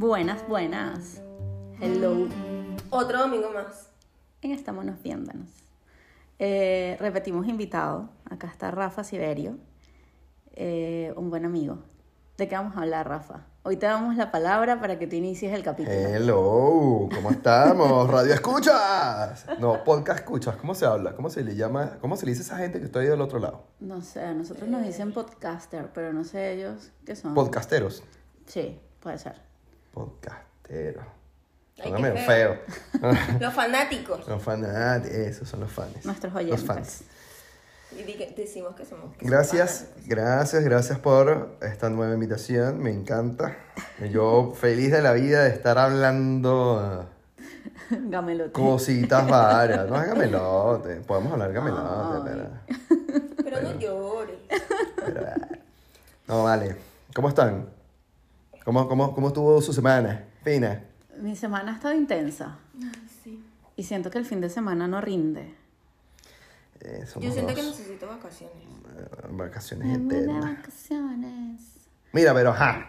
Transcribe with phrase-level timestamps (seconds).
[0.00, 1.20] Buenas, buenas.
[1.80, 2.28] Hello.
[2.88, 3.90] Otro domingo más.
[4.42, 5.48] En Estamos Viéndonos.
[6.38, 8.08] Eh, repetimos invitado.
[8.30, 9.58] Acá está Rafa Siberio,
[10.52, 11.80] eh, un buen amigo.
[12.36, 13.46] ¿De qué vamos a hablar, Rafa?
[13.64, 15.96] Hoy te damos la palabra para que te inicies el capítulo.
[15.96, 18.08] Hello, ¿cómo estamos?
[18.12, 19.46] Radio escuchas.
[19.58, 20.54] No, podcast escuchas.
[20.58, 21.16] ¿Cómo se habla?
[21.16, 21.98] ¿Cómo se le llama?
[22.00, 23.64] ¿Cómo se le dice a esa gente que está ahí del otro lado?
[23.80, 27.34] No sé, a nosotros nos dicen podcaster, pero no sé ellos qué son.
[27.34, 28.04] Podcasteros.
[28.46, 29.47] Sí, puede ser.
[29.98, 31.04] Podcasteros.
[31.82, 32.58] Ay, qué feo.
[33.40, 34.26] Los fanáticos.
[34.26, 36.04] Los fans, esos son los fans.
[36.04, 36.64] Nuestros Los oyentes.
[36.64, 37.02] fans.
[37.92, 38.02] Y
[38.36, 39.12] decimos que somos.
[39.16, 40.08] que somos Gracias, fanáticos.
[40.08, 42.78] gracias, gracias por esta nueva invitación.
[42.80, 43.56] Me encanta.
[44.10, 47.08] Yo feliz de la vida de estar hablando
[47.90, 48.52] Gamelote.
[48.52, 49.88] cositas varias.
[49.88, 50.96] No es gamelote.
[50.96, 52.60] Podemos hablar gamelote, Ay.
[52.66, 53.28] pero...
[53.44, 54.38] Pero no llores.
[55.04, 55.60] pero, eh.
[56.26, 56.76] No, vale.
[57.14, 57.66] ¿Cómo están?
[58.68, 60.26] ¿Cómo, cómo, cómo estuvo su semana?
[60.44, 60.84] Fina.
[61.22, 62.58] Mi semana ha estado intensa
[63.24, 63.42] Sí.
[63.76, 65.54] y siento que el fin de semana no rinde.
[66.80, 68.54] Eh, Yo siento que necesito vacaciones.
[68.94, 70.44] Eh, Vacaciones eternas.
[70.58, 71.62] vacaciones.
[72.12, 72.86] Mira, pero ajá.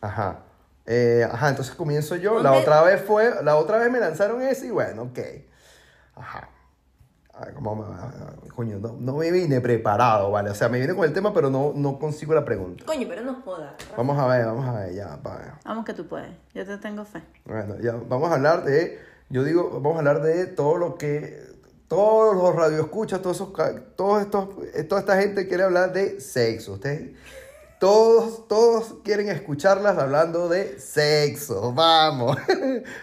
[0.00, 0.40] Ajá.
[0.84, 2.42] Eh, ajá, entonces comienzo yo.
[2.42, 5.18] La otra vez fue, la otra vez me lanzaron ese y bueno, ok.
[6.16, 6.48] Ajá.
[7.36, 10.50] Ay, ¿cómo me- coño, no, no me vine preparado, ¿vale?
[10.50, 12.84] O sea, me vine con el tema, pero no, no consigo la pregunta.
[12.84, 13.74] Coño, pero no jodas.
[13.96, 15.58] Vamos a ver, vamos a ver, ya, pa.
[15.64, 16.30] Vamos que tú puedes.
[16.54, 17.22] Yo te tengo fe.
[17.44, 21.42] Bueno, ya vamos a hablar de, yo digo, vamos a hablar de todo lo que,
[21.88, 23.52] todos los radioescuchas, todos esos,
[23.96, 24.48] todos estos,
[24.88, 26.74] toda esta gente quiere hablar de sexo.
[26.74, 27.10] Ustedes,
[27.84, 31.72] todos, todos quieren escucharlas hablando de sexo.
[31.74, 32.36] Vamos.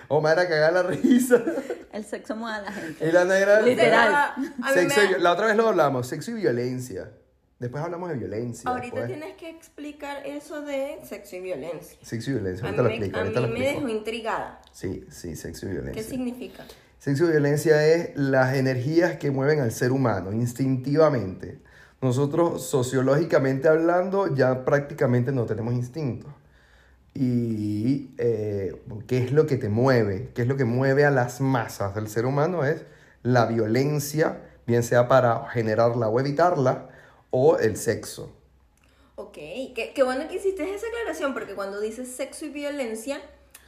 [0.07, 1.41] O me van a cagar la risa.
[1.93, 3.07] El sexo mueve a la gente.
[3.07, 3.61] Y la negra.
[3.61, 4.33] Literal.
[4.73, 7.11] Sexo y- la otra vez lo hablamos, sexo y violencia.
[7.59, 8.67] Después hablamos de violencia.
[8.71, 9.05] Ahorita después.
[9.19, 11.99] tienes que explicar eso de sexo y violencia.
[12.01, 13.19] Sexo y violencia, A mí, ahorita lo explico.
[13.19, 13.79] a mí lo me explico.
[13.81, 14.61] dejó intrigada.
[14.71, 16.03] Sí, sí, sexo y ¿Qué violencia.
[16.03, 16.63] significa?
[16.97, 21.59] Sexo y violencia es las energías que mueven al ser humano instintivamente.
[22.01, 26.31] Nosotros, sociológicamente hablando, ya prácticamente no tenemos instintos.
[27.13, 31.41] Y eh, qué es lo que te mueve, qué es lo que mueve a las
[31.41, 32.85] masas del ser humano es
[33.21, 36.87] la violencia, bien sea para generarla o evitarla,
[37.29, 38.31] o el sexo.
[39.15, 43.21] Ok, qué, qué bueno que hiciste esa aclaración, porque cuando dices sexo y violencia...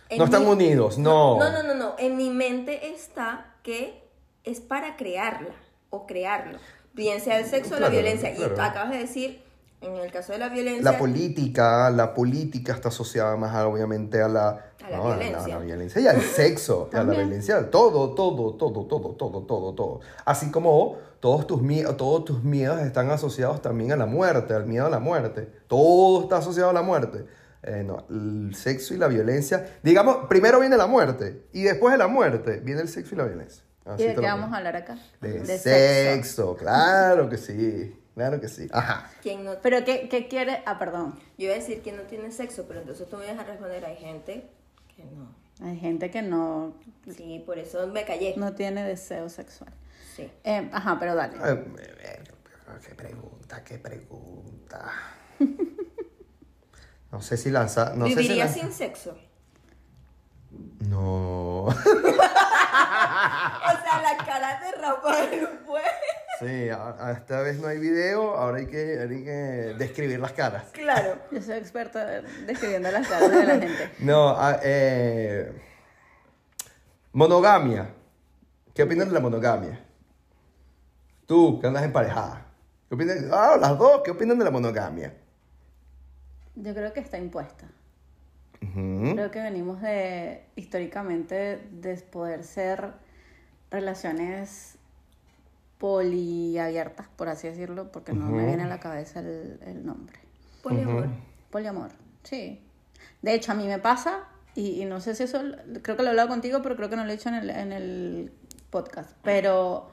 [0.09, 1.37] en No están mi- unidos, no.
[1.37, 1.95] No, no, no, no.
[1.99, 4.01] En mi mente está que
[4.43, 5.53] es para crearla
[5.89, 6.57] o crearlo.
[6.93, 8.31] Bien sea el sexo o la violencia.
[8.31, 8.61] Y claro.
[8.61, 9.41] acabas de decir,
[9.81, 10.91] en el caso de la violencia...
[10.91, 14.49] La política, la política está asociada más a, obviamente a la,
[14.83, 15.55] A la no, violencia.
[15.55, 19.73] a la violencia y al sexo, a la violencia, todo, todo, todo, todo, todo, todo,
[19.73, 19.99] todo.
[20.23, 21.61] Así como todos tus,
[21.97, 25.49] todos tus miedos están asociados también a la muerte, al miedo a la muerte.
[25.67, 27.25] Todo está asociado a la muerte.
[27.63, 31.97] Eh, no, el sexo y la violencia, digamos, primero viene la muerte y después de
[31.97, 33.63] la muerte viene el sexo y la violencia.
[33.85, 34.97] Así ¿Y de te qué vamos a hablar acá?
[35.19, 38.67] De, sexo, claro que sí, claro que sí.
[38.71, 39.11] Ajá.
[39.21, 40.63] ¿Quién no, Pero ¿qué, qué quiere?
[40.65, 41.19] Ah, perdón.
[41.37, 43.85] yo iba a decir que no tiene sexo, pero entonces tú me vas a responder,
[43.85, 44.49] hay gente
[44.95, 45.35] que no.
[45.67, 46.75] Hay gente que no,
[47.15, 48.33] Sí, por eso me callé.
[48.37, 49.71] no tiene deseo sexual.
[50.15, 50.31] Sí.
[50.43, 51.37] Eh, ajá, pero dale.
[51.41, 51.59] Ay,
[52.87, 54.91] Qué pregunta, qué pregunta.
[57.11, 57.93] No sé si lanza.
[57.95, 59.15] No sé si ¿Vivirías lanza- sin sexo?
[60.89, 61.65] No.
[63.65, 65.81] O sea, la cara de Rafael fue...
[66.39, 70.31] Sí, a- a esta vez no hay video, ahora hay que, hay que describir las
[70.33, 70.65] caras.
[70.73, 71.17] Claro.
[71.31, 72.05] Yo soy experta
[72.45, 73.91] describiendo las caras de la gente.
[73.99, 75.51] No, a- eh,
[77.13, 77.89] monogamia.
[78.73, 79.79] ¿Qué opinas de la monogamia?
[81.27, 82.45] Tú, que andas emparejada.
[82.89, 83.17] ¿Qué opinas?
[83.31, 85.13] Ah, las dos, ¿qué opinan de la monogamia?
[86.55, 87.65] Yo creo que está impuesta.
[89.13, 92.93] Creo que venimos de, históricamente, de poder ser
[93.71, 94.77] relaciones
[95.77, 100.17] poliabiertas, por así decirlo, porque no me viene a la cabeza el, el nombre.
[100.61, 101.07] Poliamor.
[101.49, 101.89] Poliamor,
[102.23, 102.61] sí.
[103.21, 104.23] De hecho, a mí me pasa,
[104.55, 105.41] y, y no sé si eso,
[105.81, 107.49] creo que lo he hablado contigo, pero creo que no lo he hecho en el,
[107.49, 108.31] en el
[108.69, 109.89] podcast, pero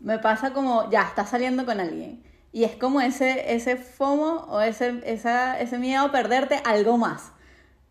[0.00, 2.22] me pasa como, ya, estás saliendo con alguien,
[2.52, 7.32] y es como ese, ese FOMO o ese, esa, ese miedo a perderte algo más.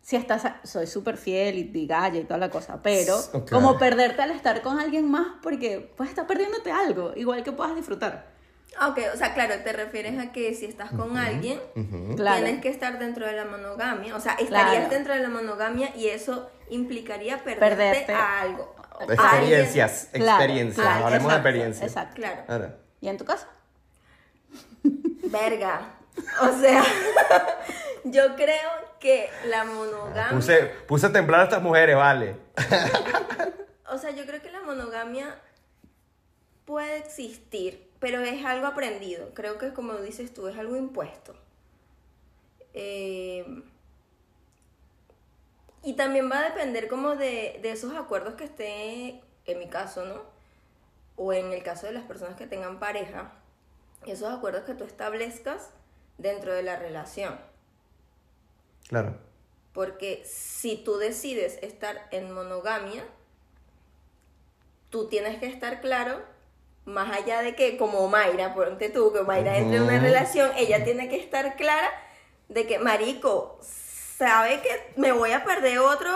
[0.07, 3.51] Si estás, a- soy súper fiel y, y galla y toda la cosa, pero Ok.
[3.51, 7.75] como perderte al estar con alguien más porque puedes estar perdiéndote algo, igual que puedas
[7.75, 8.25] disfrutar.
[8.89, 11.59] Ok, o sea, claro, te refieres a que si estás con alguien,
[12.15, 12.41] Claro.
[12.45, 14.15] tienes que estar dentro de la monogamia.
[14.15, 14.89] O sea, estarías Claro.
[14.89, 18.13] dentro de la monogamia y eso implicaría perderte, Perderte.
[18.13, 18.75] a algo.
[19.09, 20.85] Experiencias, Claro, experiencias.
[20.87, 21.85] claro, Hablemos de experiencias.
[21.89, 22.15] Exacto.
[22.15, 22.43] Claro.
[22.47, 23.45] Ahora, ¿Y en tu caso?
[24.83, 25.95] Verga.
[26.41, 26.81] O sea,
[28.03, 30.29] yo creo que la monogamia...
[30.31, 32.35] Puse, puse a temblar a estas mujeres, vale.
[33.89, 35.39] O sea, yo creo que la monogamia
[36.65, 39.33] puede existir, pero es algo aprendido.
[39.33, 41.35] Creo que como dices tú, es algo impuesto.
[42.73, 43.63] Eh,
[45.83, 50.05] y también va a depender como de, de esos acuerdos que esté, en mi caso,
[50.05, 50.21] ¿no?
[51.15, 53.31] O en el caso de las personas que tengan pareja,
[54.05, 55.69] esos acuerdos que tú establezcas
[56.17, 57.39] dentro de la relación.
[58.87, 59.17] Claro.
[59.73, 63.03] Porque si tú decides estar en monogamia,
[64.89, 66.21] tú tienes que estar claro,
[66.85, 70.83] más allá de que, como Mayra, ponte tú, que Mayra entre en una relación, ella
[70.83, 71.89] tiene que estar clara
[72.47, 76.09] de que, marico, sabe que me voy a perder otro,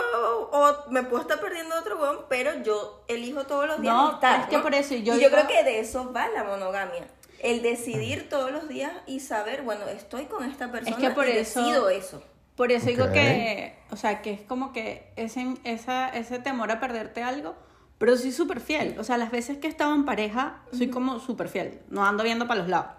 [0.50, 4.46] o me puedo estar perdiendo otro pero yo elijo todos los días No, estar, es
[4.46, 4.62] que ¿no?
[4.62, 7.06] por eso yo y yo digo- creo que de eso va la monogamia.
[7.38, 11.32] El decidir todos los días y saber, bueno, estoy con esta persona que por y
[11.32, 12.22] eso- decido eso.
[12.56, 13.12] Por eso digo Ok.
[13.12, 17.54] que, o sea, que es como que ese, esa, ese temor a perderte algo,
[17.98, 18.96] pero soy súper fiel.
[18.98, 21.80] O sea, las veces que he estado en pareja, soy como súper fiel.
[21.88, 22.92] No ando viendo para los lados.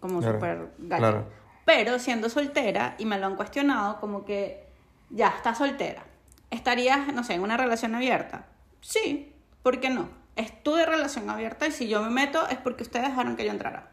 [0.00, 0.98] Como Claro, súper gacha.
[0.98, 1.28] claro.
[1.64, 4.64] Pero siendo soltera, y me lo han cuestionado, como que
[5.10, 6.04] ya estás soltera.
[6.50, 8.46] ¿Estarías, no sé, en una relación abierta?
[8.80, 9.32] Sí,
[9.62, 10.08] ¿por qué no?
[10.36, 13.44] Es tu de relación abierta y si yo me meto es porque ustedes dejaron que
[13.44, 13.90] yo entrara.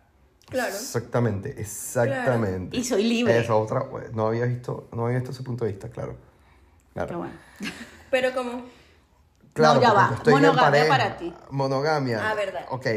[0.50, 0.74] Claro.
[0.74, 2.78] Exactamente, exactamente.
[2.78, 3.40] Y soy libre.
[3.40, 6.16] Esa otra, no había visto, no había visto ese punto de vista, claro.
[6.94, 7.10] Claro.
[7.10, 7.34] Qué bueno.
[8.12, 8.66] Pero como,
[9.54, 10.22] Claro, No, ya va.
[10.26, 10.88] Monogamia pareja.
[10.88, 11.34] para ti.
[11.52, 12.30] Monogamia.
[12.30, 12.66] Ah, verdad.
[12.70, 12.88] Ok,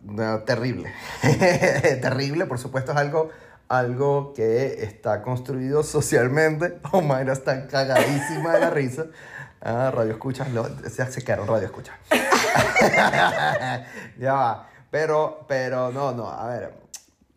[0.00, 0.92] no, terrible.
[2.00, 3.30] terrible, por supuesto, es algo,
[3.68, 6.78] algo que está construido socialmente.
[6.92, 9.06] Omaira está cagadísima de la risa.
[9.60, 11.92] Ah, radio escucha, lo, se, se quedaron radio escucha.
[14.18, 14.69] ya va.
[14.90, 16.74] Pero, pero no, no, a ver,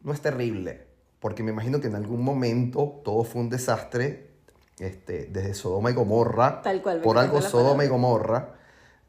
[0.01, 0.87] no es terrible.
[1.19, 4.33] Porque me imagino que en algún momento todo fue un desastre.
[4.79, 6.61] Este, desde Sodoma y Gomorra.
[6.61, 8.55] Tal cual, Por algo Sodoma y Gomorra.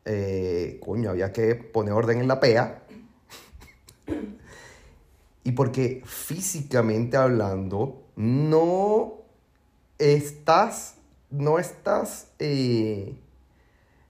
[0.05, 2.83] eh, coño, había que poner orden en la pea.
[5.43, 9.15] y porque físicamente hablando, no
[9.99, 10.97] estás,
[11.31, 13.17] no estás, eh,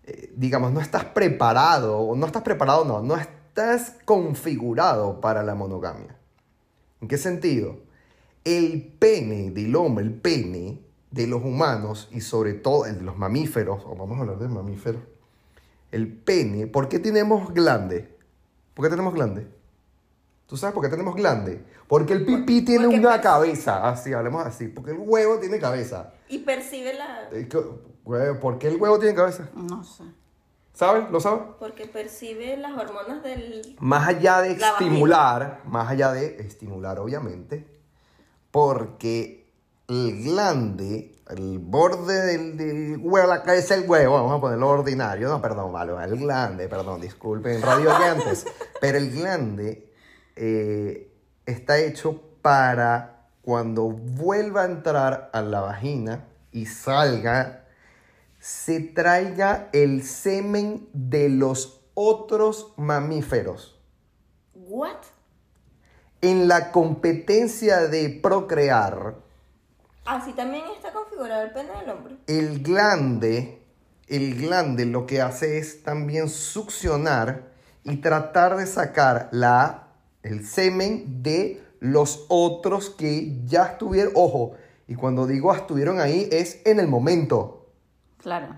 [0.05, 3.17] eh, digamos, no estás preparado, no estás preparado, no, no
[3.59, 6.17] estás configurado para la monogamia.
[7.01, 7.77] ¿En qué sentido?
[8.43, 10.81] El pene del hombre, el pene
[11.12, 14.49] de los humanos y sobre todo el de los mamíferos, o vamos a hablar de
[14.49, 15.01] mamíferos,
[15.93, 18.12] el pene, ¿por qué tenemos glande?
[18.75, 19.47] ¿Por qué tenemos glande?
[20.47, 21.62] ¿Tú sabes por qué tenemos glande?
[21.87, 26.12] Porque el pipí tiene una cabeza, así, hablemos así, porque el huevo tiene cabeza.
[26.29, 27.29] y percibe la...
[27.31, 27.59] Eh, ¿qué-
[28.05, 29.49] hue- ¿Por qué el huevo tiene cabeza?
[29.55, 30.03] No sé.
[30.75, 31.09] ¿Sabes?
[31.11, 31.43] ¿Lo sabes?
[31.61, 33.76] Porque percibe las hormonas del...
[33.79, 37.65] Más allá de estimular, más allá de estimular, obviamente,
[38.50, 39.53] porque
[39.87, 45.29] el glande, el borde del, del huevo, la cabeza del huevo, vamos a ponerlo ordinario,
[45.29, 48.44] no, perdón, vale, el glande, perdón, disculpen, radio oyentes,
[48.81, 49.93] pero el glande
[50.35, 51.09] eh,
[51.47, 57.64] está hecho para cuando vuelva a entrar a la vagina y salga
[58.44, 63.81] se traiga el semen de los otros mamíferos.
[64.55, 64.99] ¿What?
[66.20, 69.15] En la competencia de procrear,
[70.05, 72.17] Así también está configurado el pene del hombre.
[72.27, 73.63] el glande,
[74.08, 77.51] el glande lo que hace es también succionar
[77.82, 79.89] y tratar de sacar la,
[80.22, 84.53] el semen de los otros que ya estuvieron, ojo,
[84.86, 87.64] y cuando digo estuvieron ahí es en el momento,
[88.25, 88.49] Claro.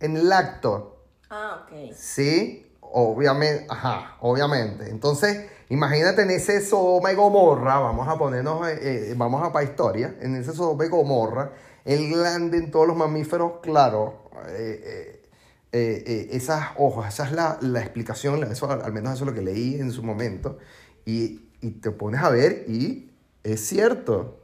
[0.00, 1.02] en el acto.
[1.30, 1.92] Ah, ok.
[1.94, 4.90] Sí, obviamente, ajá, obviamente.
[4.90, 9.64] Entonces, imagínate en ese Sodoma y Gomorra, vamos a ponernos, eh, eh, vamos a para
[9.64, 11.52] historia, en ese Sodoma y Gomorra,
[11.84, 15.22] el glande en todos los mamíferos, claro, eh, eh,
[15.72, 19.34] eh, eh, esas ojos, esa es la, la explicación, eso, al menos eso es lo
[19.34, 20.58] que leí en su momento,
[21.04, 23.10] y, y te pones a ver y
[23.42, 24.37] es cierto.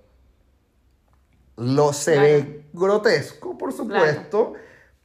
[1.57, 2.27] Lo se Claro.
[2.29, 4.55] ve grotesco, por supuesto,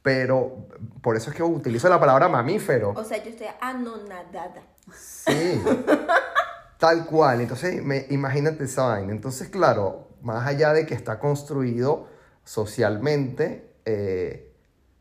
[0.02, 0.66] pero
[1.02, 2.90] por eso es que utilizo la palabra mamífero.
[2.96, 4.62] O sea, yo estoy anonadada.
[4.94, 5.62] Sí,
[6.78, 7.40] tal cual.
[7.42, 9.12] Entonces, me, imagínate esa vaina.
[9.12, 12.08] Entonces, claro, más allá de que está construido
[12.44, 14.52] socialmente, eh,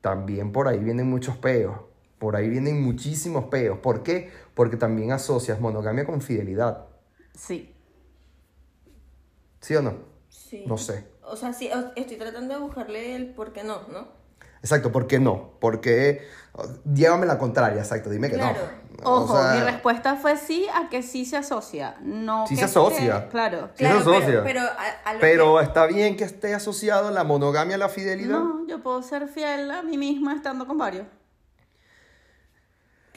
[0.01, 1.79] también por ahí vienen muchos peos.
[2.19, 3.79] Por ahí vienen muchísimos peos.
[3.79, 4.29] ¿Por qué?
[4.53, 6.85] Porque también asocias monogamia con fidelidad.
[7.33, 7.73] Sí.
[9.61, 9.93] ¿Sí o no?
[10.29, 10.65] Sí.
[10.67, 11.05] No sé.
[11.31, 14.07] O sea, sí, o- estoy tratando de buscarle el por qué no, ¿no?
[14.61, 15.51] Exacto, ¿por qué no?
[15.59, 16.27] Porque
[16.93, 18.59] llévame la contraria, exacto, dime que Claro.
[18.61, 18.79] no.
[19.09, 21.95] O Ojo, sea, mi respuesta fue sí a que sí se asocia.
[22.01, 23.23] No Sí que se asocia.
[23.25, 23.69] que- claro.
[23.75, 24.25] Sí Claro, se asocia.
[24.27, 27.79] pero, pero a, a lo Pero que- está bien que esté asociado la monogamia a
[27.79, 28.39] la fidelidad.
[28.39, 31.07] No, yo puedo ser fiel a mí misma estando con varios.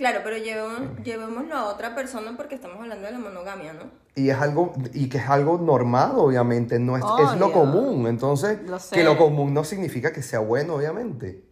[0.02, 3.84] Claro, pero llevemos, llevémoslo a otra persona porque estamos hablando de la monogamia, ¿no?
[4.16, 8.08] Y es algo, y que es algo normal, obviamente, no es, es lo común.
[8.08, 11.44] Entonces, Lo que lo común no significa que sea bueno, obviamente.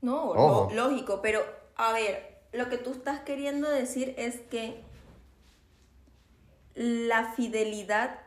[0.00, 1.40] No, lo- lógico, pero
[1.76, 4.82] a ver, lo que tú estás queriendo decir es que
[6.74, 8.20] la fidelidad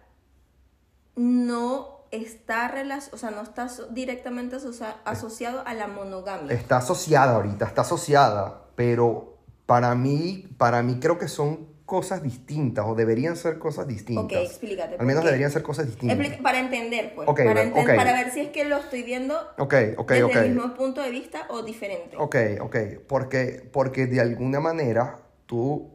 [1.16, 6.54] no está relac- o sea, no está directamente asocia- asociado a la monogamia.
[6.54, 12.86] Está asociada ahorita, está asociada, pero para mí, para mí creo que son cosas distintas
[12.88, 14.44] o deberían ser cosas ok, distintas.
[14.44, 14.92] explícate.
[14.92, 16.38] Al ¿por menos deberían ser cosas distintas.
[16.44, 17.28] Para entender, pues.
[17.28, 17.96] Ok, para, enten- ok.
[17.96, 20.36] para ver si es que lo estoy viendo Ok, ok, desde ok.
[20.36, 22.16] el mismo punto de vista o diferente.
[22.18, 22.76] Ok, ok,
[23.08, 25.90] porque, porque de alguna manera tú,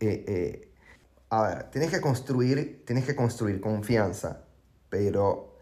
[0.00, 0.68] eh, eh,
[1.30, 4.42] a ver, tienes que construir, tienes que construir confianza,
[4.88, 5.56] pero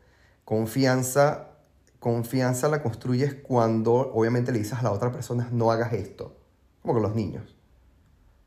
[0.46, 1.48] confianza,
[1.98, 6.36] confianza la construyes cuando obviamente le dices a la otra persona, no hagas esto,
[6.82, 7.56] como con los niños,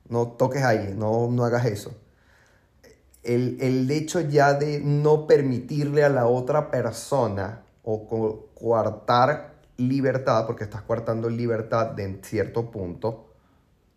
[0.10, 1.96] no toques ahí, no, no hagas eso.
[3.24, 10.46] El, el hecho ya de no permitirle a la otra persona o co- coartar libertad,
[10.46, 13.32] porque estás coartando libertad de cierto punto,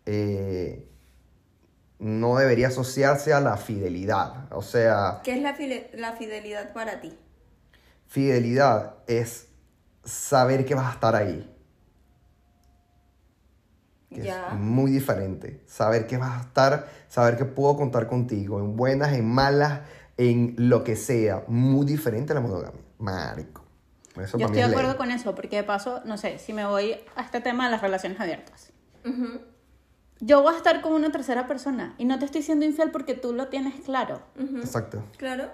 [0.05, 0.87] eh,
[1.99, 4.51] no debería asociarse a la fidelidad.
[4.51, 5.55] O sea, ¿Qué es la,
[5.93, 7.13] la fidelidad para ti?
[8.07, 9.47] fidelidad es
[10.03, 11.55] saber que vas a estar ahí.
[14.09, 14.49] Que Ya.
[14.51, 15.61] es muy diferente.
[15.67, 19.81] Saber que vas a estar, saber que puedo contar contigo en buenas, en malas,
[20.17, 21.43] en lo que sea.
[21.47, 22.81] Muy diferente a la monogamia.
[22.97, 23.63] Marico.
[24.21, 24.97] Eso Yo estoy de acuerdo ley.
[24.97, 27.81] con eso, porque de paso, no sé, si me voy a este tema de las
[27.81, 28.71] relaciones abiertas.
[29.05, 29.39] Ujú.
[30.19, 33.13] Yo voy a estar con una tercera persona y no te estoy siendo infiel porque
[33.13, 34.21] tú lo tienes claro.
[34.57, 35.03] Exacto.
[35.17, 35.45] Claro.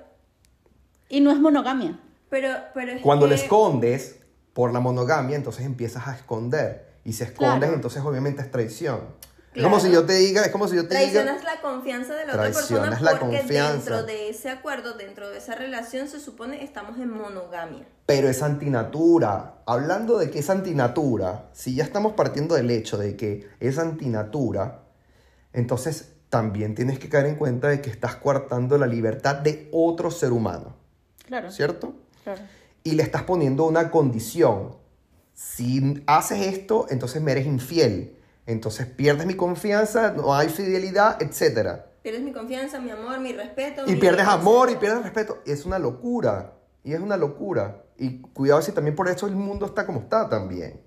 [1.10, 2.00] Y no es monogamia.
[2.30, 3.36] Pero, pero es Cuando que...
[3.36, 4.20] le escondes
[4.54, 6.85] por la monogamia, entonces empiezas a esconder.
[7.06, 7.74] Y si escondes, Claro.
[7.76, 9.00] entonces obviamente es traición.
[9.48, 9.70] Es Claro.
[9.70, 11.12] como si yo te diga, es como si yo te diga...
[11.24, 13.72] Traicionas la confianza de la otra persona la porque confianza.
[13.74, 17.86] dentro de ese acuerdo, dentro de esa relación, se supone estamos en monogamia.
[18.06, 19.54] Pero es antinatura.
[19.66, 24.82] Hablando de que es antinatura, si ya estamos partiendo del hecho de que es antinatura,
[25.54, 30.12] entonces también tienes que caer en cuenta de que estás coartando la libertad de otro
[30.12, 30.76] ser humano,
[31.28, 31.50] Claro.
[31.50, 31.94] ¿cierto?
[32.26, 32.42] claro.
[32.84, 34.76] Y le estás poniendo una condición.
[35.36, 38.18] Si haces esto, entonces me eres infiel.
[38.48, 41.82] Entonces pierdes mi confianza, no hay fidelidad, etc.
[42.02, 43.84] Pierdes mi confianza, mi amor, mi respeto.
[43.86, 45.40] Y mi- pierdes amor y pierdes respeto.
[45.46, 46.54] Es una locura.
[46.84, 47.84] Y es una locura.
[47.98, 50.82] Y cuidado si también por eso el mundo está como está también.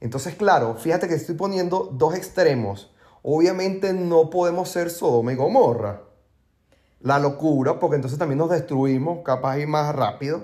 [0.00, 2.92] Entonces, claro, fíjate que estoy poniendo dos extremos.
[3.22, 6.02] Obviamente no podemos ser Sodoma y Gomorra.
[7.00, 10.42] La locura, porque entonces también nos destruimos, capaz y más rápido.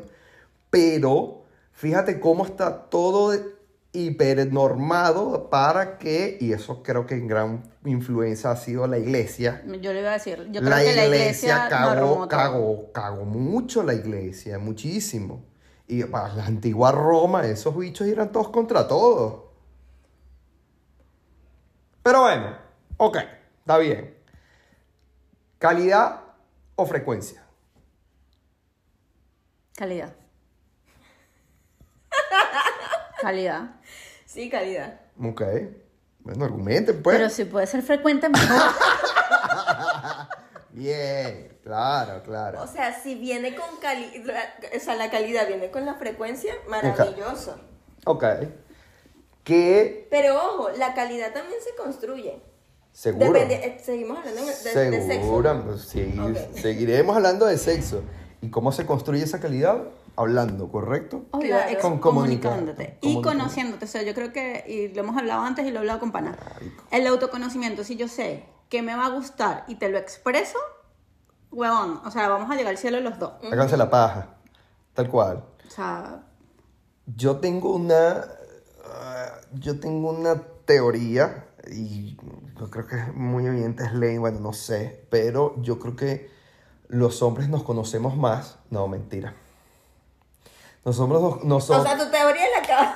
[0.70, 1.39] Pero
[1.80, 3.32] fíjate cómo está todo
[3.92, 9.94] hipernormado para que, y eso creo que en gran influencia ha sido la iglesia, Yo
[9.94, 13.82] le iba a decir, yo creo la que iglesia, la iglesia cagó, cagó, cagó mucho
[13.82, 15.42] la iglesia, muchísimo.
[15.88, 19.44] Y para la antigua Roma, esos bichos eran todos contra todos.
[22.02, 22.58] Pero bueno,
[22.98, 23.16] ok,
[23.60, 24.14] está bien.
[25.58, 26.20] ¿Calidad
[26.76, 27.42] o frecuencia?
[29.74, 30.19] Calidad.
[33.20, 33.80] Calidad.
[34.24, 35.00] Sí, calidad.
[35.22, 35.42] Ok.
[36.20, 37.16] Bueno, argumenten, pues.
[37.16, 38.48] Pero si puede ser frecuente, mejor.
[40.72, 42.62] Bien, claro, claro.
[42.62, 47.58] O sea, si viene con calidad, o sea, la calidad viene con la frecuencia, maravilloso.
[48.04, 48.24] Ok.
[49.44, 52.40] Que Pero ojo, la calidad también se construye.
[52.92, 53.32] seguro.
[53.32, 55.06] Depende, eh, seguimos hablando de, sexo.
[55.06, 56.14] Segura, pues, sí,
[56.54, 58.02] seguiremos hablando de sexo.
[58.42, 59.82] ¿Y cómo se construye esa calidad?
[60.20, 61.24] Hablando, ¿correcto?
[61.40, 61.78] Claro.
[61.80, 62.98] Con comunicándote.
[63.00, 63.86] Y conociéndote.
[63.86, 66.12] O sea, yo creo que, y lo hemos hablado antes y lo he hablado con
[66.12, 66.36] Pana.
[66.90, 70.58] El autoconocimiento, si yo sé que me va a gustar y te lo expreso,
[71.50, 73.32] huevón, o sea, vamos a llegar al cielo los dos.
[73.50, 74.36] Háganse la paja.
[74.92, 75.44] Tal cual.
[75.66, 76.22] O sea,
[77.06, 78.26] Yo tengo una.
[78.84, 81.46] ah, yo tengo una teoría.
[81.72, 82.16] Y
[82.58, 85.06] yo creo que es muy evidente, es ley, bueno, no sé.
[85.10, 86.30] Pero yo creo que
[86.88, 88.58] los hombres nos conocemos más.
[88.68, 89.34] No, mentira.
[90.84, 92.94] Nosotros nos, O nosotros sea, tu teoría la acabas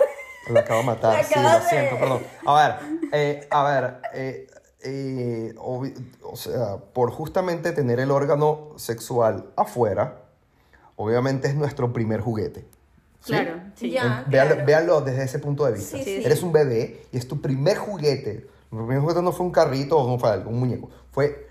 [0.51, 2.23] La acabo de matar, La sí, lo de- siento, perdón.
[2.47, 4.47] A ver, eh, a ver, eh,
[4.83, 10.23] eh, obvi- o sea, por justamente tener el órgano sexual afuera,
[10.97, 12.61] obviamente es nuestro primer juguete.
[13.21, 13.33] ¿sí?
[13.33, 13.91] Claro, sí.
[13.91, 14.25] Ya.
[14.29, 14.65] Claro.
[14.67, 15.97] véanlo desde ese punto de vista.
[15.97, 16.23] Sí, sí.
[16.25, 18.47] Eres un bebé y es tu primer juguete.
[18.71, 20.91] Tu primer juguete no fue un carrito o no fue algo, un muñeco.
[21.13, 21.49] Fue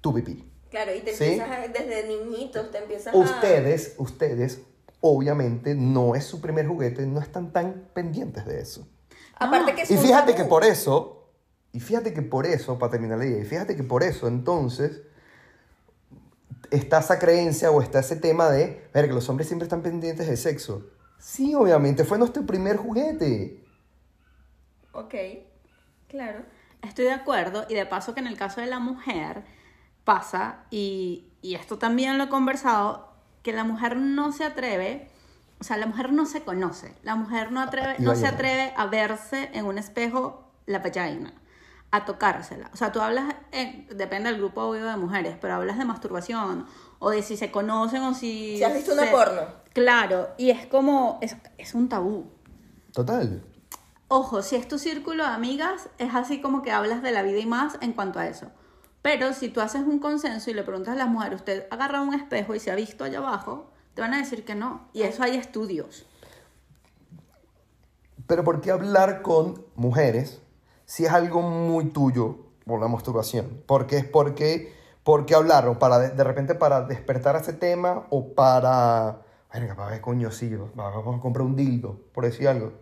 [0.00, 0.44] tu pipí.
[0.70, 1.24] Claro, y te ¿Sí?
[1.24, 3.16] empiezas a- desde niñitos, te empiezas a...
[3.16, 4.60] Ustedes, ustedes,
[5.00, 8.88] obviamente, no es su primer juguete, no están tan pendientes de eso.
[9.38, 10.34] Aparte que es Y fíjate tabú.
[10.34, 11.28] que por eso,
[11.72, 15.02] y fíjate que por eso, para terminar la idea, y fíjate que por eso entonces
[16.70, 20.26] está esa creencia o está ese tema de, ver, que los hombres siempre están pendientes
[20.28, 20.86] de sexo.
[21.18, 23.64] Sí, obviamente, fue nuestro primer juguete.
[24.92, 25.14] Ok,
[26.08, 26.44] claro.
[26.82, 29.44] Estoy de acuerdo y de paso que en el caso de la mujer
[30.04, 33.09] pasa, y, y esto también lo he conversado,
[33.42, 35.10] que la mujer no se atreve,
[35.60, 38.72] o sea, la mujer no se conoce, la mujer no, atreve, no a se atreve
[38.76, 41.32] a verse en un espejo la vagina,
[41.90, 42.70] a tocársela.
[42.72, 46.66] O sea, tú hablas, en- depende del grupo obvio de mujeres, pero hablas de masturbación
[46.98, 48.56] o de si se conocen o si...
[48.58, 49.40] Si has visto una porno.
[49.72, 52.30] Claro, y es como, es, es un tabú.
[52.92, 53.42] Total.
[54.08, 57.38] Ojo, si es tu círculo de amigas, es así como que hablas de la vida
[57.38, 58.50] y más en cuanto a eso.
[59.02, 62.14] Pero si tú haces un consenso y le preguntas a las mujeres, usted agarra un
[62.14, 64.88] espejo y se ha visto allá abajo, te van a decir que no.
[64.92, 66.06] Y eso hay estudios.
[68.26, 70.40] Pero ¿por qué hablar con mujeres
[70.84, 73.62] si es algo muy tuyo por la masturbación?
[73.66, 79.22] Porque es porque, porque hablarlo, para de, de repente para despertar ese tema o para,
[79.52, 82.72] verga, para ver coño, sí, vamos a comprar un dildo, por decir algo.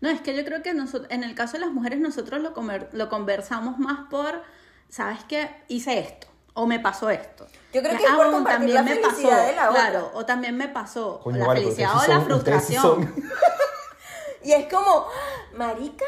[0.00, 2.52] No, es que yo creo que nosotros, en el caso de las mujeres nosotros lo,
[2.52, 4.42] comer- lo conversamos más por,
[4.88, 5.50] ¿sabes qué?
[5.68, 6.26] Hice esto.
[6.54, 7.46] O me pasó esto.
[7.72, 9.80] Yo creo que Ah, es por compartir también la me felicidad pasó, de la otra.
[9.90, 13.14] Claro, o también me pasó Coño, la vale, felicidad o la son- frustración.
[14.42, 15.06] Y es como,
[15.54, 16.04] marica,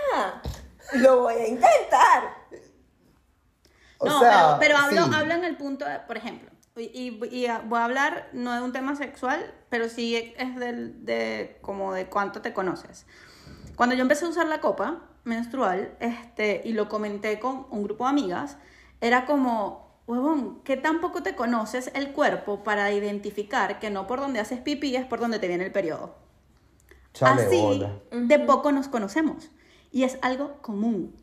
[0.95, 2.35] lo voy a intentar.
[3.99, 5.11] O no, sea, pero, pero hablo, sí.
[5.15, 8.63] hablo en el punto, de, por ejemplo, y, y- y voy a hablar no de
[8.63, 13.07] un tema sexual, pero sí es del, de como de cuánto te conoces.
[13.75, 18.05] Cuando yo empecé a usar la copa menstrual, este, y lo comenté con un grupo
[18.05, 18.57] de amigas,
[19.01, 24.19] era como, huevón, ¿qué tan poco te conoces el cuerpo para identificar que no por
[24.21, 26.15] donde haces pipí es por donde te viene el periodo?
[27.13, 28.01] Chale, Así bola.
[28.13, 29.51] de poco nos conocemos.
[29.93, 31.15] Y es algo común.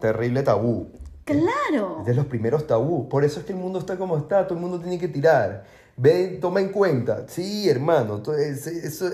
[0.00, 0.90] Terrible tabú.
[1.24, 1.98] Claro.
[2.00, 3.08] Es de los primeros tabú.
[3.08, 5.64] Por eso es que el mundo está como está, todo el mundo tiene que tirar.
[5.96, 7.26] Ve, toma en cuenta.
[7.28, 8.20] Sí, hermano.
[8.22, 9.08] tú- es- eso-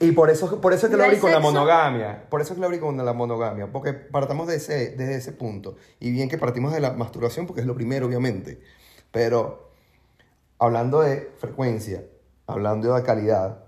[0.00, 2.28] y por eso, por eso es que lo ¿Y el abrí con la monogamia.
[2.28, 3.70] Por eso es que lo abrí con la monogamia.
[3.70, 5.76] Porque partamos de ese, desde ese punto.
[6.00, 8.60] Y bien que partimos de la masturbación, porque es lo primero, obviamente.
[9.12, 9.70] Pero
[10.58, 12.04] hablando de frecuencia,
[12.46, 13.64] hablando de calidad,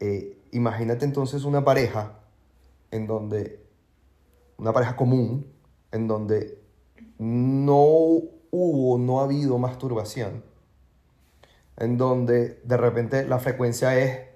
[0.00, 2.18] eh, imagínate entonces una pareja
[2.90, 3.64] en donde,
[4.58, 5.46] una pareja común,
[5.90, 6.62] en donde
[7.18, 7.82] no
[8.50, 10.44] hubo, no ha habido masturbación,
[11.76, 14.31] en donde de repente la frecuencia es,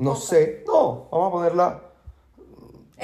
[0.00, 1.82] no sé, no, vamos a ponerla,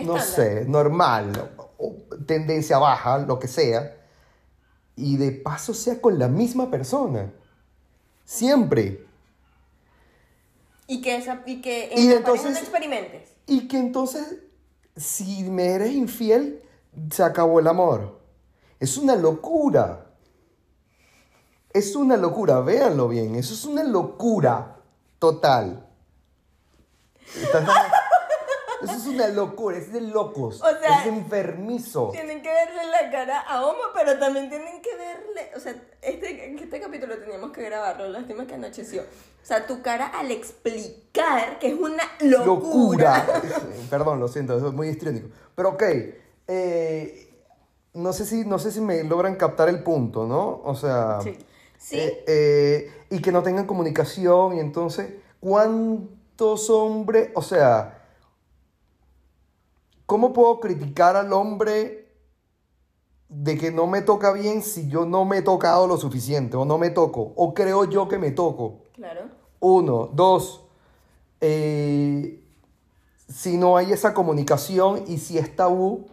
[0.03, 1.95] no sé, normal, o
[2.27, 3.97] tendencia baja, lo que sea,
[4.97, 7.33] y de paso sea con la misma persona,
[8.25, 9.05] siempre.
[10.87, 13.31] Y que, esa, y que Y en entonces- no experimentes.
[13.47, 14.39] Y que entonces,
[14.97, 16.63] si me eres infiel,
[17.11, 18.21] se acabó el amor.
[18.81, 20.07] Es una locura.
[21.73, 23.35] Es una locura, véanlo bien.
[23.35, 24.77] Eso es una locura
[25.19, 25.86] total.
[27.35, 27.69] ¿Estás-
[28.83, 30.61] Eso es una locura, es de locos.
[30.63, 32.11] O sea, es enfermizo.
[32.13, 35.51] Tienen que verle la cara a Oma, pero también tienen que verle.
[35.57, 39.03] O sea, este, este capítulo teníamos que grabarlo, lástima que anocheció.
[39.03, 43.25] O sea, tu cara al explicar que es una locura.
[43.25, 43.43] locura.
[43.91, 45.29] Perdón, lo siento, eso es muy histriónico.
[45.55, 45.83] Pero ok,
[46.49, 47.29] eh,
[47.95, 50.61] no, sé si, no sé si me logran captar el punto, ¿no?
[50.65, 51.37] O sea, Sí.
[51.79, 51.99] Sí.
[51.99, 55.11] eh, eh, y que no tengan comunicación y entonces,
[56.37, 57.99] ¿cuántos hombres, o sea,
[60.05, 62.13] ¿cómo puedo criticar al hombre
[63.31, 66.67] de que no me toca bien si yo no me he tocado lo suficiente o
[66.67, 67.33] no me toco?
[67.37, 68.83] ¿O creo yo que me toco?
[68.93, 69.31] Claro.
[69.61, 70.67] Uno, dos,
[71.41, 72.45] eh,
[73.29, 76.07] si no hay esa comunicación y si es tabú,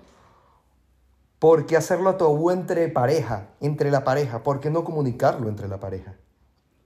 [1.39, 4.41] ¿por qué hacerlo tabú entre pareja, entre la pareja?
[4.41, 6.15] ¿Por qué no comunicarlo entre la pareja?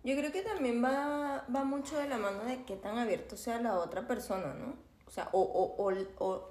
[0.07, 3.59] Yo creo que también va, va mucho de la mano de qué tan abierto sea
[3.59, 4.73] la otra persona, ¿no?
[5.05, 6.49] O sea, o, o, o, o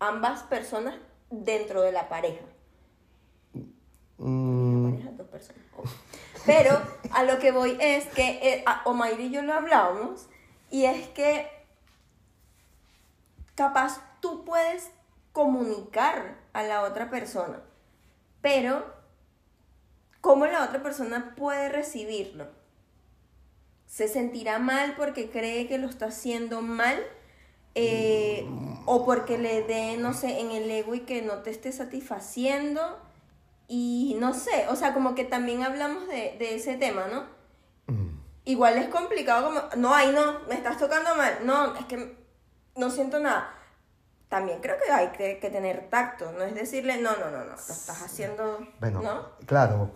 [0.00, 0.96] ambas personas
[1.30, 2.44] dentro de la pareja.
[4.18, 5.62] Mm, La pareja, dos personas.
[5.78, 5.84] oh.
[6.44, 6.80] Pero
[7.12, 10.26] a lo que voy es que eh, a- Omair y yo lo hablábamos
[10.68, 11.48] y es que
[13.54, 14.90] capaz tú puedes
[15.32, 17.60] comunicar a la otra persona,
[18.40, 18.84] pero
[20.20, 22.58] ¿cómo la otra persona puede recibirlo?
[23.90, 26.96] Se sentirá mal porque cree que lo está haciendo mal
[27.74, 28.46] eh,
[28.86, 32.80] o porque le dé, no sé, en el ego y que no te esté satisfaciendo
[33.66, 37.40] y no sé, o sea, como que también hablamos de, de ese tema, ¿no?
[38.44, 42.16] Igual es complicado como, no, ahí no, me estás tocando mal, no, es que
[42.76, 43.54] no siento nada.
[44.28, 47.44] También creo que hay que, que tener tacto, no es decirle, no, no, no, no,
[47.44, 49.46] lo estás haciendo, Bueno, ¿no?
[49.46, 49.90] claro,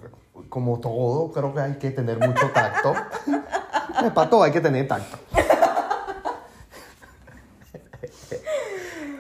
[0.49, 2.95] como todo, creo que hay que tener mucho tacto.
[4.15, 5.17] Para todo hay que tener tacto.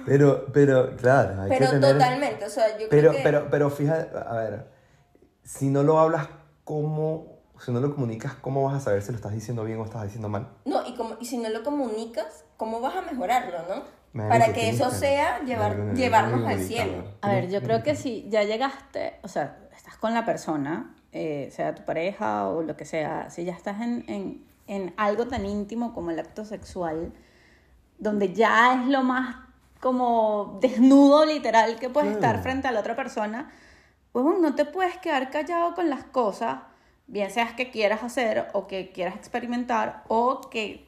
[0.06, 1.92] Pero, pero, claro, hay Pero que tener...
[1.94, 3.22] totalmente, o sea, yo Pero, creo que...
[3.22, 4.66] pero, pero fíjate, a ver,
[5.42, 6.28] si no lo hablas,
[6.64, 9.84] ¿cómo, si no lo comunicas, cómo vas a saber si lo estás diciendo bien o
[9.84, 10.48] estás diciendo mal?
[10.66, 13.58] No, y, como, y si no lo comunicas, ¿cómo vas a mejorarlo,
[14.12, 14.28] no?
[14.28, 17.04] Para que tienes eso que- sea llevar, llevarnos al cielo.
[17.22, 21.48] A ver, yo creo que si ya llegaste, o sea, estás con la persona, eh,
[21.52, 25.46] sea tu pareja o lo que sea, si ya estás en, en, en algo tan
[25.46, 27.12] íntimo como el acto sexual,
[27.98, 29.36] donde ya es lo más
[29.80, 32.26] como desnudo literal que puedes Claro.
[32.38, 33.50] estar frente a la otra persona,
[34.12, 36.60] pues no te puedes quedar callado con las cosas,
[37.06, 40.86] bien seas que quieras hacer o que quieras experimentar o que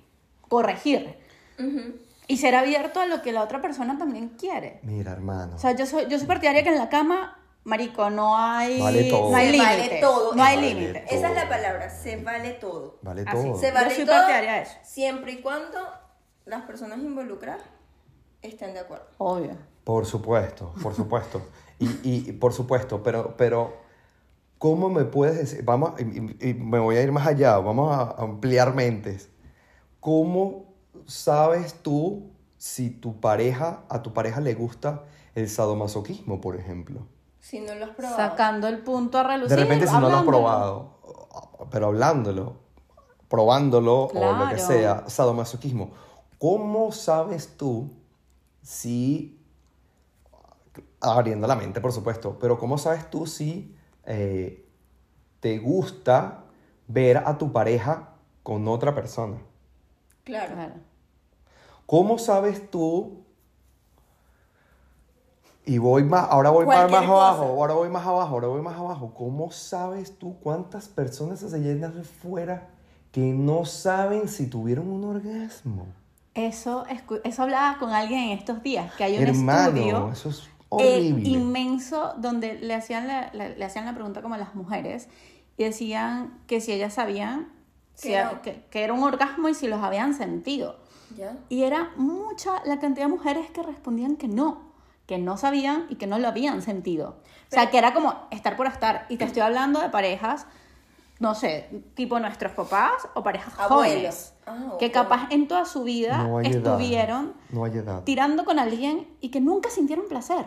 [0.49, 1.17] corregir.
[2.29, 4.81] Y ser abierto a lo que la otra persona también quiere.
[4.83, 5.55] Mira, hermano.
[5.55, 9.11] O sea, yo soy, yo soy partidaria que en la cama, marico, no hay, Vale
[9.11, 9.31] todo.
[9.31, 10.01] no hay Se vale límites.
[10.01, 10.35] todo.
[10.35, 11.05] No hay Vale límites.
[11.07, 11.19] todo.
[11.19, 12.99] Esa es la palabra, se vale todo.
[13.03, 13.59] vale así, todo.
[13.61, 14.73] Se vale soy todo partidaria de eso.
[14.83, 15.79] siempre y cuando
[16.47, 17.63] las personas involucradas
[18.41, 19.07] estén de acuerdo.
[19.19, 19.57] Obvio.
[19.85, 21.43] Por supuesto, por supuesto.
[21.79, 23.77] Y, y- por supuesto, pero, pero,
[24.57, 25.63] ¿cómo me puedes decir?
[25.63, 29.29] Vamos, y me voy a ir más allá, vamos a ampliar mentes.
[30.01, 30.73] ¿Cómo
[31.05, 37.07] sabes tú si tu pareja, a tu pareja le gusta el sadomasoquismo, por ejemplo?
[37.47, 38.17] Si no lo has probado.
[38.17, 39.57] Sacando el punto a relucir.
[39.57, 40.99] De repente si no lo has probado,
[41.71, 42.57] pero hablándolo,
[43.29, 45.93] probándolo o lo que sea, sadomasoquismo,
[46.41, 47.93] ¿cómo sabes tú
[48.63, 49.41] si,
[51.01, 54.69] abriendo la mente por supuesto, pero cómo sabes tú si eh,
[55.39, 56.47] te gusta
[56.89, 59.37] ver a tu pareja con otra persona?
[60.25, 60.55] Claro.
[60.55, 60.75] Claro.
[61.87, 63.25] ¿Cómo sabes tú?
[65.69, 68.77] Y voy más, ahora voy más, más abajo, ahora voy más abajo, ahora voy más
[68.77, 69.13] abajo.
[69.15, 72.69] ¿Cómo sabes tú cuántas personas se llenan de fuera
[73.11, 75.87] que no saben si tuvieron un orgasmo?
[76.35, 76.85] Eso,
[77.25, 80.49] eso hablaba con alguien en estos días, que hay un Hermano, estudio eso es eh,
[80.69, 81.29] horrible.
[81.31, 85.09] inmenso donde le hacían la, la- le hacían la pregunta como a las mujeres
[85.57, 87.49] y decían que si ellas sabían
[87.95, 88.43] si Que a- no.
[88.43, 90.77] que- que era un orgasmo y si los habían sentido.
[91.17, 91.37] ¿Ya?
[91.49, 94.66] Y era mucha la cantidad de mujeres que respondían que no,
[95.07, 97.17] que no sabían y que no lo habían sentido.
[97.49, 99.07] o sea, que era como estar por estar.
[99.09, 100.47] Y te estoy hablando de parejas,
[101.21, 103.95] no sé, tipo nuestros papás o parejas Abuelos.
[103.95, 106.57] jóvenes, Ah, que capaz en toda su vida no hay edad.
[106.79, 108.03] estuvieron No hay edad.
[108.05, 110.45] tirando con alguien y que nunca sintieron placer.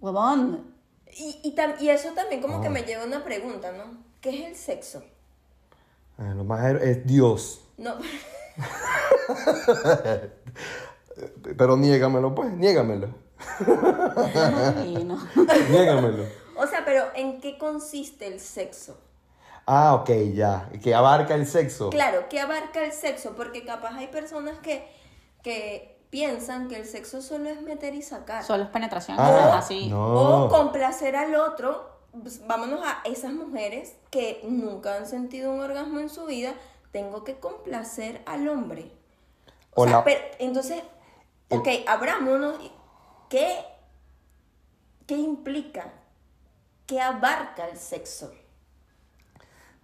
[0.00, 0.74] Huevón.
[1.16, 2.70] Y, y, eso también como que Ah.
[2.70, 3.84] me lleva a una pregunta, ¿no?
[4.20, 5.04] ¿Qué es el sexo?
[6.18, 7.60] Eh, lo más es Dios.
[7.76, 7.94] No,
[11.56, 13.08] Pero niégamelo, pues, niégamelo.
[15.04, 15.18] No.
[15.70, 16.24] niégamelo.
[16.56, 18.96] o sea, pero ¿en qué consiste el sexo?
[19.66, 20.68] Ah, ok, ya.
[20.82, 21.90] Que abarca el sexo.
[21.90, 23.34] Claro, ¿qué abarca el sexo?
[23.34, 24.86] Porque capaz hay personas que,
[25.42, 28.44] que piensan que el sexo solo es meter y sacar.
[28.44, 29.16] Solo es penetración.
[29.18, 29.88] Ah, así.
[29.88, 30.44] no.
[30.44, 31.90] O complacer al otro.
[32.22, 36.54] Pues, Vámonos a esas mujeres que nunca han sentido un orgasmo en su vida.
[36.92, 38.92] Tengo que complacer al hombre.
[39.74, 40.82] O O sea, pero, entonces,
[41.48, 42.58] ok, abrámonos.
[43.28, 43.56] ¿Qué,
[45.06, 45.92] ¿Qué implica?
[46.86, 48.32] ¿Qué abarca el sexo?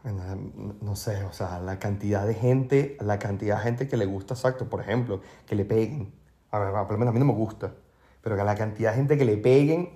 [0.03, 3.97] Bueno, no- no sé, o sea, la cantidad de gente, la cantidad de gente que
[3.97, 6.13] le gusta, exacto, por ejemplo, que le peguen.
[6.51, 7.75] A por lo menos a mí no me gusta,
[8.23, 9.91] pero que la cantidad de gente que le peguen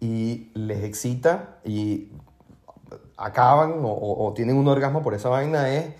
[0.00, 2.10] y les excita y
[3.16, 5.94] acaban o- o tienen un orgasmo por esa vaina es,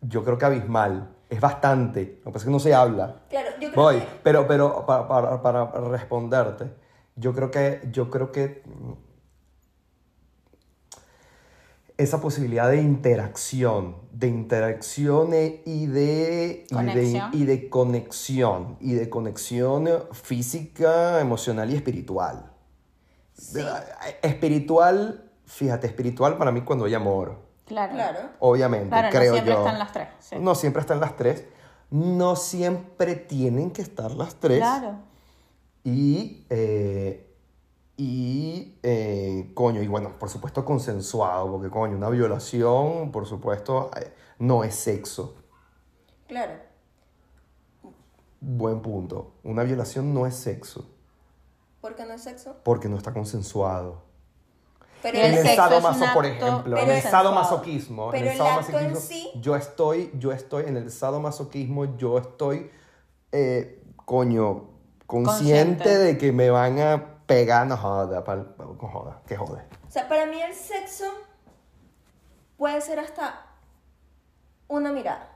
[0.00, 1.10] yo creo que abismal.
[1.32, 2.18] Es bastante.
[2.18, 3.22] Lo que pasa es que no se habla.
[3.30, 6.70] Claro, yo creo Voy, que- pero, pero para, para, para responderte,
[7.16, 8.62] yo creo que, yo creo que
[11.96, 17.30] esa posibilidad de interacción, de interacción e- y de, y de, Conexión.
[17.32, 22.52] y de conexión, y de conexión física, emocional y espiritual.
[23.32, 23.60] Sí.
[24.22, 27.94] Espiritual, fíjate, espiritual para mí cuando hay amor, Claro.
[27.94, 28.18] Claro.
[28.40, 29.58] obviamente, Claro, no creo siempre yo.
[29.60, 30.36] están las tres, sí.
[30.38, 31.44] No siempre están las tres.
[31.90, 34.58] No siempre tienen que estar las tres.
[34.58, 34.96] Claro.
[35.84, 37.28] Y, eh,
[37.98, 44.12] Y, eh, coño, y bueno, por supuesto consensuado, porque, coño, una violación, por supuesto, eh,
[44.38, 45.36] no es sexo.
[46.26, 46.54] Claro.
[48.40, 49.34] Buen punto.
[49.44, 50.84] Una violación no es sexo,
[51.80, 52.56] ¿Por qué no es sexo?
[52.64, 54.02] porque no está consensuado.
[55.02, 58.46] Pero El en el un sadomaso, por ejemplo, en el sadomasoquismo, Pero en el el
[58.46, 62.70] acto en sadomasoquismo, sí- yo estoy, yo estoy en el sadomasoquismo, yo estoy,
[63.32, 64.70] eh, coño,
[65.06, 65.98] consciente, Consciente.
[65.98, 69.62] de que me van a pegar, no joda, pal- joda, que jode.
[69.88, 71.04] O sea, para mí el sexo
[72.56, 73.44] puede ser hasta
[74.68, 75.28] una mirada.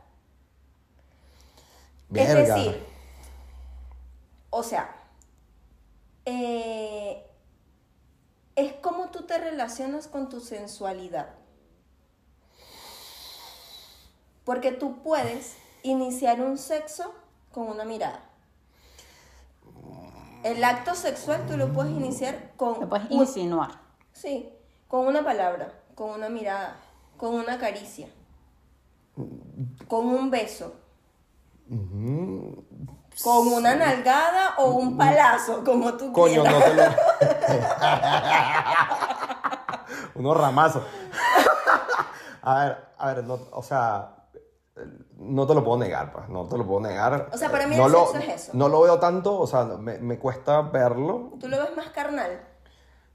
[2.09, 2.41] Verga.
[2.41, 2.87] Es decir,
[4.51, 4.95] o sea,
[6.25, 7.23] eh,
[8.57, 11.29] es como tú te relacionas con tu sensualidad.
[14.45, 17.13] Porque tú puedes iniciar un sexo
[17.53, 18.23] con una mirada.
[20.45, 23.71] El acto sexual tú lo puedes iniciar con Te puedes un- insinuar.
[24.13, 24.49] Sí,
[24.89, 26.77] con una palabra, con una mirada,
[27.17, 28.09] con una caricia,
[29.89, 30.75] con un beso,
[33.23, 36.53] con una nalgada o un palazo, como tú Coño, quieras.
[36.53, 36.83] no te lo...
[40.21, 40.83] Unos ramazos.
[42.43, 44.11] a ver, a ver, no, o sea,
[45.19, 47.29] no te lo puedo negar, pues, no te lo puedo negar.
[47.33, 48.53] O sea, para mí no el lo, sexo es eso.
[48.55, 51.33] No lo veo tanto, o sea, me, me cuesta verlo.
[51.41, 52.41] Tú lo ves más carnal.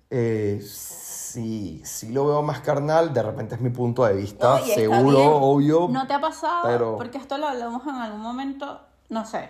[0.10, 5.38] Eh, sí, sí lo veo más carnal, de repente es mi punto de vista, seguro,
[5.38, 5.88] obvio.
[5.90, 6.64] ¿No te ha pasado?
[6.64, 9.50] Pero- Porque esto lo hablamos en algún momento, no sé,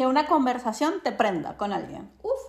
[0.00, 2.10] que una conversación te prenda con alguien.
[2.22, 2.40] Uf.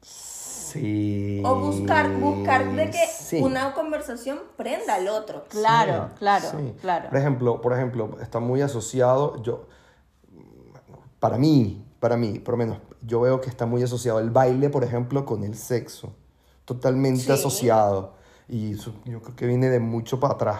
[0.00, 1.40] Sí.
[1.44, 3.40] O buscar, buscar de que sí.
[3.40, 5.44] una conversación prenda al otro.
[5.48, 6.74] Claro, Sí, claro, sí.
[6.80, 7.08] claro.
[7.10, 9.66] Por ejemplo, por ejemplo, está muy asociado, yo,
[11.20, 14.70] para mí, para mí, por lo menos, yo veo que está muy asociado el baile,
[14.70, 16.16] por ejemplo, con el sexo.
[16.64, 17.30] Totalmente Sí.
[17.30, 18.14] asociado.
[18.48, 20.58] Y eso yo creo que viene de mucho para atrás.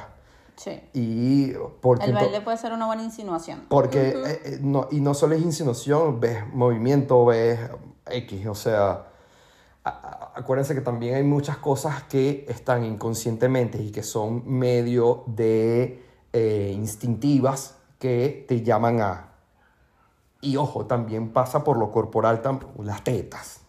[0.57, 0.81] Sí.
[0.93, 3.67] Y porque El baile puede ser una buena insinuación.
[3.69, 7.59] porque, eh, eh, no, y no solo es insinuación, ves movimiento, ves
[8.07, 9.07] X, o sea,
[9.85, 16.73] acuérdense que también hay muchas cosas que están inconscientemente y que son medio de eh,
[16.75, 19.29] instintivas que te llaman a...
[20.41, 22.43] Y ojo, también pasa por lo corporal,
[22.79, 23.62] las tetas.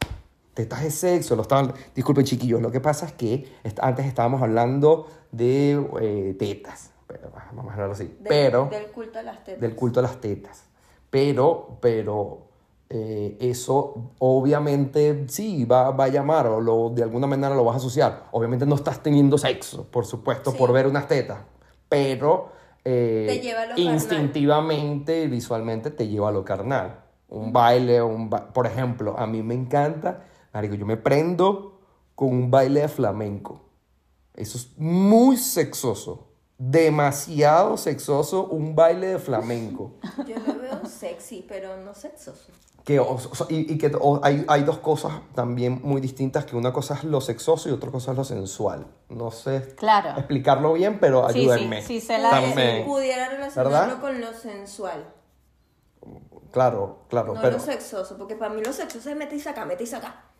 [0.53, 1.73] Tetas es sexo, lo estaban...
[1.95, 3.47] Disculpen chiquillos, lo que pasa es que
[3.81, 8.05] antes estábamos hablando de eh, tetas, pero, vamos a hablarlo así.
[8.05, 9.61] Del, pero del culto a las tetas.
[9.61, 10.63] del culto a las tetas.
[11.09, 12.41] Pero, pero
[12.89, 17.75] eh, eso obviamente sí va, va a llamar o lo, de alguna manera lo vas
[17.75, 18.25] a asociar.
[18.31, 20.57] Obviamente no estás teniendo sexo, por supuesto, Sí.
[20.57, 21.39] por ver unas tetas,
[21.89, 22.49] pero
[22.85, 23.93] eh, Te lleva a lo carnal.
[23.95, 26.99] instintivamente, visualmente te lleva a lo carnal.
[27.29, 30.21] Un baile, un ba- por ejemplo, a mí me encanta,
[30.53, 31.79] marico, yo me prendo
[32.15, 33.61] con un baile de flamenco.
[34.35, 36.29] Eso es muy sexoso.
[36.57, 39.95] Demasiado sexoso un baile de flamenco.
[40.27, 42.51] Yo lo veo sexy, pero no sexoso.
[42.85, 46.55] Que, o- o- y, y que o- hay, hay dos cosas también muy distintas, que
[46.55, 48.87] una cosa es lo sexoso y otra cosa es lo sensual.
[49.09, 50.17] No sé Claro.
[50.17, 51.81] explicarlo bien, pero ayúdenme.
[51.81, 52.85] sí, sí, se la- También.
[52.85, 54.01] Pudiera relacionarlo ¿Verdad?
[54.01, 55.05] con lo sensual.
[56.51, 57.57] Claro, claro, No pero...
[57.57, 60.31] lo sexoso, porque para mí lo sexoso es meter y sacar, meter y sacar.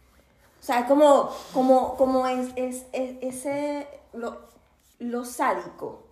[0.64, 4.40] O sea, es como, como, como es, es, es- ese, lo,
[5.00, 6.04] lo sádico,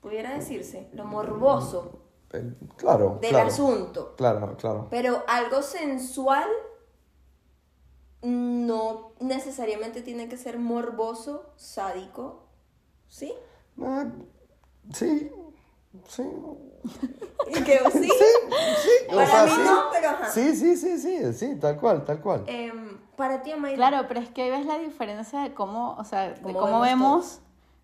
[0.00, 1.92] pudiera decirse, lo morboso
[2.32, 4.14] eh, claro, del claro, asunto.
[4.16, 4.86] Claro, claro.
[4.90, 6.48] Pero algo sensual
[8.22, 12.44] no necesariamente tiene que ser morboso, sádico,
[13.08, 13.32] ¿sí?
[13.82, 14.06] Ah,
[14.92, 15.30] sí,
[16.08, 16.24] sí.
[17.48, 18.04] Y que sí.
[18.08, 18.10] Sí,
[19.10, 19.60] o Para sea, mí sí.
[19.64, 20.30] no, pero ajá.
[20.30, 22.44] Sí, sí, sí, sí, sí, tal cual, tal cual.
[22.46, 23.76] Em, para ti, Amayra.
[23.76, 26.80] Claro, pero es que ahí ves la diferencia de cómo, o sea, de Cómo cómo,
[26.80, 27.40] vemos vemos,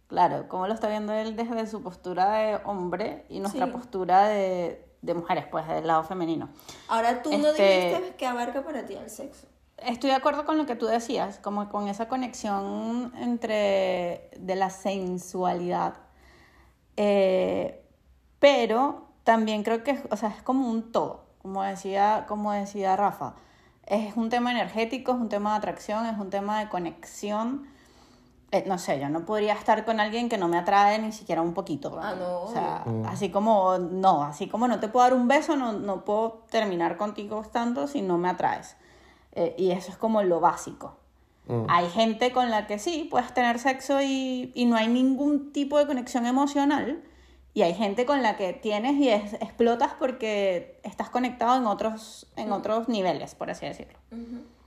[0.08, 3.72] claro, cómo lo está viendo él desde su postura de hombre y nuestra Sí.
[3.72, 6.48] postura de, de mujeres, pues, del lado femenino.
[6.88, 9.46] Ahora tú no Este- dijiste que abarca para ti el sexo.
[9.78, 14.70] Estoy de acuerdo con lo que tú decías, como con esa conexión entre de la
[14.70, 15.94] sensualidad.
[16.96, 17.82] Eh,
[18.46, 23.34] pero también creo que, o sea, es como un todo, como decía, como decía Rafa.
[23.86, 27.66] Es un tema energético, es un tema de atracción, es un tema de conexión.
[28.52, 31.42] Eh, no sé, yo no podría estar con alguien que no me atrae ni siquiera
[31.42, 31.98] un poquito.
[32.00, 33.08] Ah, no, O sea, obvio.
[33.08, 36.96] así como, no, así como no te puedo dar un beso, no, no puedo terminar
[36.96, 38.76] contigo estando si no me atraes.
[39.32, 40.94] Eh, y eso es como lo básico.
[41.48, 41.64] Mm.
[41.68, 45.78] Hay gente con la que sí, puedes tener sexo y, y no hay ningún tipo
[45.78, 47.02] de conexión emocional.
[47.56, 52.26] Y hay gente con la que tienes y es- explotas porque estás conectado en otros,
[52.36, 53.98] en otros niveles, por así decirlo.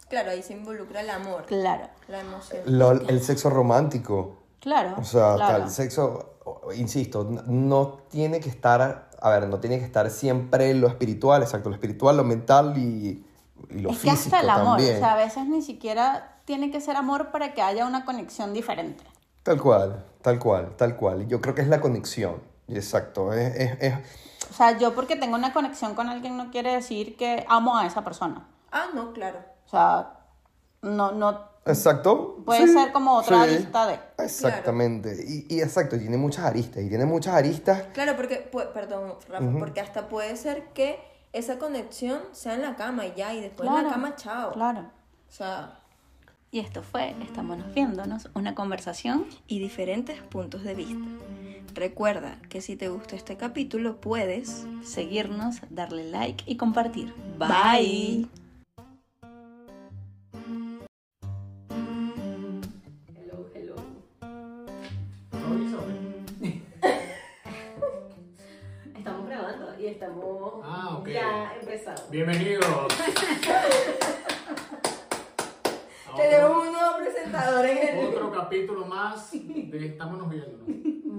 [0.09, 2.61] Claro, ahí se involucra el amor, Claro, la emoción.
[2.65, 4.37] Lo- el sexo romántico.
[4.59, 4.95] claro.
[4.99, 5.59] O sea, claro.
[5.59, 6.33] tal sexo,
[6.75, 11.69] insisto, no tiene que estar, a ver, no tiene que estar siempre lo espiritual, exacto,
[11.69, 13.23] lo espiritual, lo mental y,
[13.69, 14.95] y lo es que físico hasta el amor, también.
[14.95, 18.51] o sea, a veces ni siquiera tiene que ser amor para que haya una conexión
[18.51, 19.03] diferente.
[19.43, 21.27] Tal cual, tal cual, tal cual.
[21.27, 23.33] Yo creo que es la conexión, exacto.
[23.33, 23.95] Es, es- es-
[24.49, 27.85] O sea, yo porque tengo una conexión con alguien no quiere decir que amo a
[27.85, 28.47] esa persona.
[28.71, 29.39] Ah, no, claro.
[29.65, 30.13] O sea,
[30.81, 32.41] no, no exacto.
[32.45, 33.51] puede sí, ser como otra sí.
[33.57, 33.99] lista de...
[34.17, 35.15] Exactamente.
[35.27, 36.83] Y, y exacto, tiene muchas aristas.
[36.83, 37.83] Y tiene muchas aristas.
[37.93, 38.37] Claro, porque,
[38.73, 40.99] perdón, Rafa, porque hasta puede ser que
[41.33, 44.51] esa conexión sea en la cama y ya, y después en la Claro, cama, chao.
[44.53, 44.79] Claro.
[44.81, 45.75] O sea,
[46.51, 51.05] Y esto fue Estamos viéndonos, una conversación y diferentes puntos de vista.
[51.73, 57.13] Recuerda que si te gustó este capítulo, puedes seguirnos, darle like y compartir.
[57.37, 58.27] Bye.
[63.15, 63.75] Hello, hello.
[68.97, 72.01] Estamos grabando y estamos Ah, ya empezando.
[72.11, 72.65] Bienvenidos.
[76.17, 78.05] Tenemos un nuevo presentador en el...
[78.07, 80.65] otro capítulo más de Estamos viendo.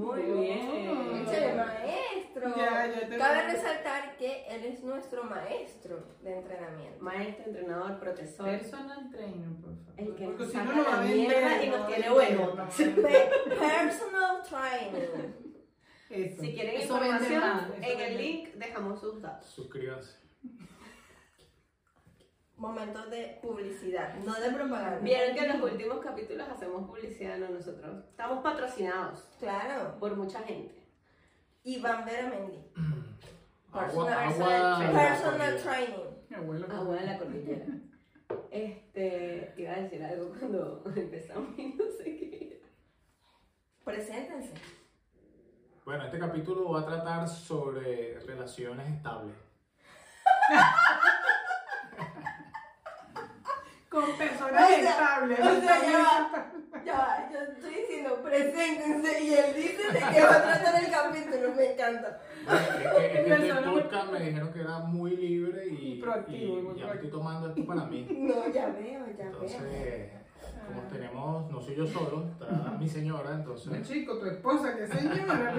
[0.00, 1.26] Muy bien.
[1.28, 2.56] Échale, maestro.
[2.56, 7.02] Ya, ya te Cabe resaltar que él es nuestro maestro de entrenamiento.
[7.04, 8.46] Maestro, entrenador, profesor.
[8.46, 9.94] Personal trainer, por favor.
[9.98, 12.54] El que Porque nos si saca no la vender, mierda y no nos tiene bueno.
[12.54, 15.34] no Personal trainer.
[16.08, 16.42] Eso.
[16.42, 19.46] Si quieren Eso información, en el link dejamos sus datos.
[19.48, 20.18] Suscríbanse.
[22.60, 24.98] Momentos de publicidad, no de propaganda.
[24.98, 28.04] Vieron que en los últimos capítulos hacemos publicidad, no nosotros.
[28.10, 29.96] Estamos patrocinados Claro.
[29.98, 30.74] por mucha gente.
[31.64, 32.62] Iván Veramendi.
[33.72, 34.92] Agua, Personal, agua.
[34.92, 36.10] personal training.
[36.28, 36.36] Mi.
[36.74, 37.66] Agua de la cordillera.
[38.50, 42.62] Este, te iba a decir algo cuando empezamos y no sé qué.
[43.84, 44.52] Preséntense.
[45.86, 49.34] Bueno, este capítulo va a tratar sobre relaciones estables.
[53.90, 55.38] Con personas O sea, estables.
[55.40, 56.52] o sea, ya va.
[56.86, 60.90] Ya va, yo estoy diciendo preséntense y él dice de qué va a tratar el
[60.90, 62.20] capítulo, me encanta.
[62.46, 65.92] Bueno, es que, es que este Persona- podcast me dijeron que era muy libre y,
[65.94, 67.18] Y proactivo, y muy ya me estoy proactivo.
[67.18, 68.06] tomando esto para mí.
[68.18, 69.32] No, ya veo, ya veo.
[69.42, 70.10] Entonces,
[70.66, 73.88] como tenemos, no soy yo solo, está mi señora, No, entonces.
[73.88, 75.52] chico, tu esposa, que señora,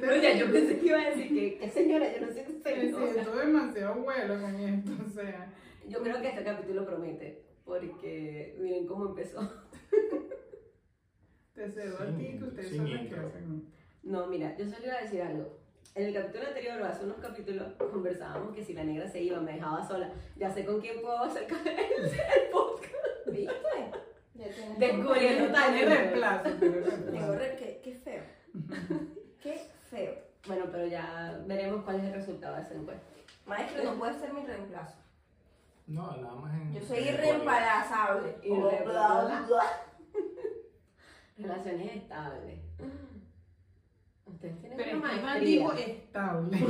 [0.00, 2.52] pero ya yo pensé que iba a decir que, que señora, yo no sé qué
[2.74, 3.12] Me señora.
[3.12, 5.52] siento demasiado abuelo con esto, o sea.
[5.88, 9.40] Yo creo que este capítulo promete, porque miren cómo empezó.
[11.54, 13.72] Te cedo a Sin- ti que ustedes son los que hacen.
[14.02, 15.58] No, mira, yo solo iba a decir algo.
[15.94, 19.40] En el capítulo anterior, o hace unos capítulos, conversábamos que si la negra se iba,
[19.40, 20.10] me dejaba sola.
[20.36, 23.26] Ya sé con quién puedo acercar el, el podcast.
[23.26, 23.54] ¿Viste?
[24.78, 26.50] Descubriendo Tiene reemplazo,
[27.82, 28.22] qué feo.
[29.42, 30.14] Qué feo.
[30.46, 33.06] Bueno, pero ya veremos cuál es el resultado de esa encuesta.
[33.46, 34.96] Maestro, no puede ser mi reemplazo.
[35.88, 36.72] No, nada más en.
[36.74, 38.36] Yo soy irreemplazable.
[38.42, 39.34] Irreemplazable.
[41.38, 42.60] Relaciones estables.
[44.26, 45.68] Ustedes tienen Pero una maestría.
[45.74, 46.58] estable.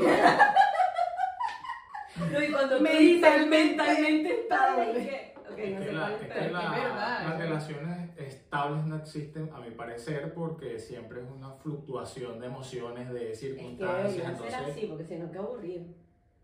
[2.32, 5.00] No, y cuando tú Mentalmente mentalmente estable.
[5.00, 9.70] Es no que, la- es la- verdad, las es relaciones estables no existen, a mi
[9.70, 14.14] parecer, porque siempre es una fluctuación de emociones, de Es que circunstancias.
[14.16, 15.84] debería ser entonces, así, porque si no, qué aburrido.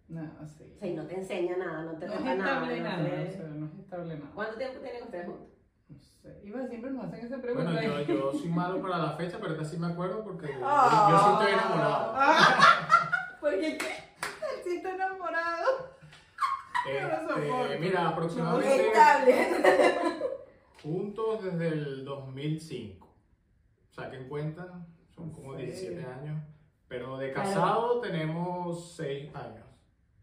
[0.09, 0.73] No, sí.
[0.77, 2.35] O sea, y no te enseña nada, no te No nada.
[2.35, 4.31] no nada, te- o sea, no es estable nada.
[4.35, 5.49] ¿Cuánto tiempo tienen ustedes juntos?
[5.89, 6.41] No sé.
[6.45, 7.71] Iba, siempre nos hacen esa pregunta.
[7.73, 10.59] bueno, yo, yo soy malo para la fecha, pero esta sí me acuerdo porque yo,
[10.63, 11.09] Ah.
[11.11, 12.15] yo sí estoy enamorado.
[13.41, 13.87] Porque qué
[14.65, 15.95] Sí está enamorado.
[16.87, 18.93] Este, mira, aproximadamente
[20.83, 23.09] juntos desde el 2005.
[23.91, 25.63] Saquen cuenta, son como Sí.
[25.63, 26.43] 17 años.
[26.89, 29.64] Pero de casado tenemos 6 años.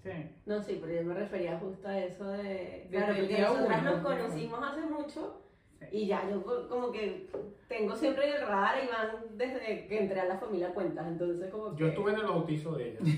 [0.04, 0.10] Sí.
[0.48, 2.88] No, sí, pero yo me refería justo a eso de...
[2.90, 4.04] Claro, porque nosotras uno, nos ¿no?
[4.04, 5.38] conocimos hace mucho
[5.80, 5.86] Sí.
[5.92, 7.28] y ya yo co- como que
[7.68, 11.50] tengo siempre en el radar a Iván desde que entré a la familia Cuentas, entonces
[11.52, 11.82] como que...
[11.82, 13.00] Yo estuve en el bautizo de ella.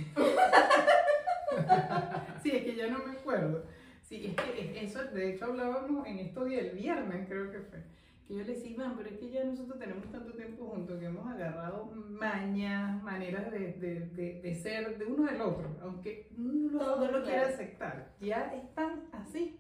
[2.42, 3.64] Sí, es que ya no me acuerdo.
[4.02, 7.60] Sí, es que es- eso, de hecho hablábamos en estos días, el viernes creo que
[7.60, 7.80] fue,
[8.28, 11.06] que yo le decía, Iván, pero es que ya nosotros tenemos tanto tiempo juntos que
[11.06, 16.80] hemos agarrado mañas, maneras de, de, de, de ser de uno del otro, aunque uno
[16.80, 17.54] Todo no lo quiera claro.
[17.54, 19.60] aceptar, ya están así.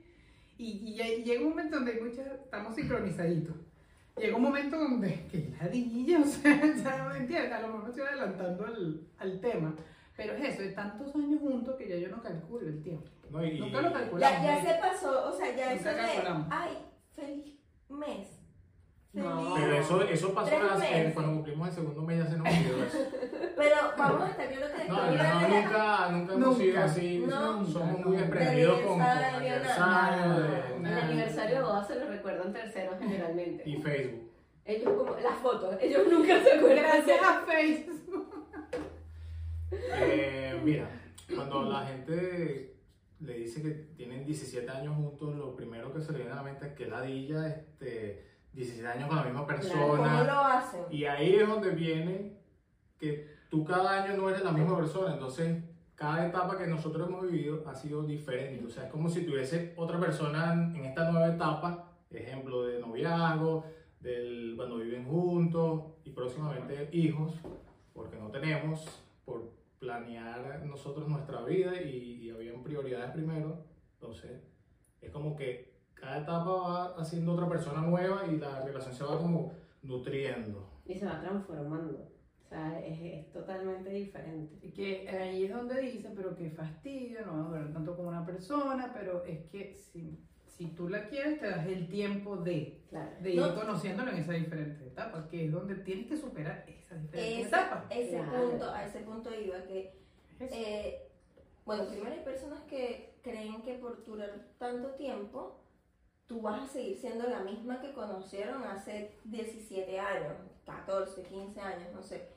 [0.57, 3.55] Y, y ya llega un momento donde muchas, estamos sincronizaditos.
[4.17, 7.89] llega un momento donde, que ladilla, o sea, ya me entiendes, a lo mejor me
[7.89, 9.75] estoy adelantando al, al tema,
[10.15, 13.09] pero es eso, de tantos años juntos que ya yo no calculo el tiempo.
[13.29, 14.45] No, y, Nunca lo calculamos.
[14.45, 16.77] Ya, ya se pasó, o sea, ya eso de, ay,
[17.15, 17.59] feliz
[17.89, 18.42] mes.
[19.13, 19.53] No.
[19.55, 21.13] Pero eso, eso pasó Tres en la- en- meses.
[21.13, 22.97] cuando cumplimos el segundo mes, ya se nos olvidó eso.
[23.55, 27.19] Pero vamos a estar claros que No, no, de- nunca, nunca hemos sido así.
[27.19, 27.65] No.
[27.65, 28.21] Somos muy no.
[28.21, 33.63] desprendidos con, con Aniversario, de- El aniversario de boda se lo recuerdan terceros generalmente.
[33.69, 34.31] y Facebook.
[34.65, 36.83] Ellos como las fotos, ellos nunca se acuerdan.
[36.83, 38.47] Gracias a Facebook.
[39.71, 40.89] Eh, mira,
[41.35, 42.75] cuando la gente
[43.19, 46.43] le dice que tienen 17 años juntos, lo primero que se le viene a la
[46.43, 49.81] mente es que ladilla, este, 17 años con la misma persona.
[49.85, 50.81] ¿Cómo lo hacen?
[50.91, 52.37] Y ahí es donde viene
[52.99, 55.63] que tú cada año no eres la misma persona, entonces
[55.95, 58.65] cada etapa que nosotros hemos vivido ha sido diferente.
[58.65, 63.65] O sea, es como si tuviese otra persona en esta nueva etapa, ejemplo de noviazgo,
[63.99, 67.33] del, cuando viven juntos y próximamente hijos,
[67.93, 73.63] porque no tenemos, por planear nosotros nuestra vida y, y habían prioridades primero.
[73.95, 74.41] Entonces,
[75.01, 75.72] es como que
[76.03, 80.69] cada etapa va haciendo otra persona nueva y la relación se va como nutriendo.
[80.85, 82.09] Y se va transformando.
[82.45, 84.57] O sea, es, es totalmente diferente.
[84.61, 88.09] Y que ahí es donde dice, pero qué fastidio, no va a durar tanto como
[88.09, 92.81] una persona, pero es que si, si tú la quieres, te das el tiempo de,
[92.89, 93.11] Claro.
[93.21, 93.55] de ir No.
[93.55, 97.85] conociéndolo en esas diferentes etapas, que es donde tienes que superar esas diferentes Esa- etapas.
[97.89, 98.49] ese Claro.
[98.49, 99.95] punto, a ese punto iba que,
[100.41, 101.09] eh,
[101.65, 104.29] bueno, primero hay personas que creen que por durar
[104.59, 105.62] tanto tiempo,
[106.27, 110.33] tú vas a seguir siendo la misma que conocieron hace 17 años,
[110.65, 112.29] 14, 15 años, no sé.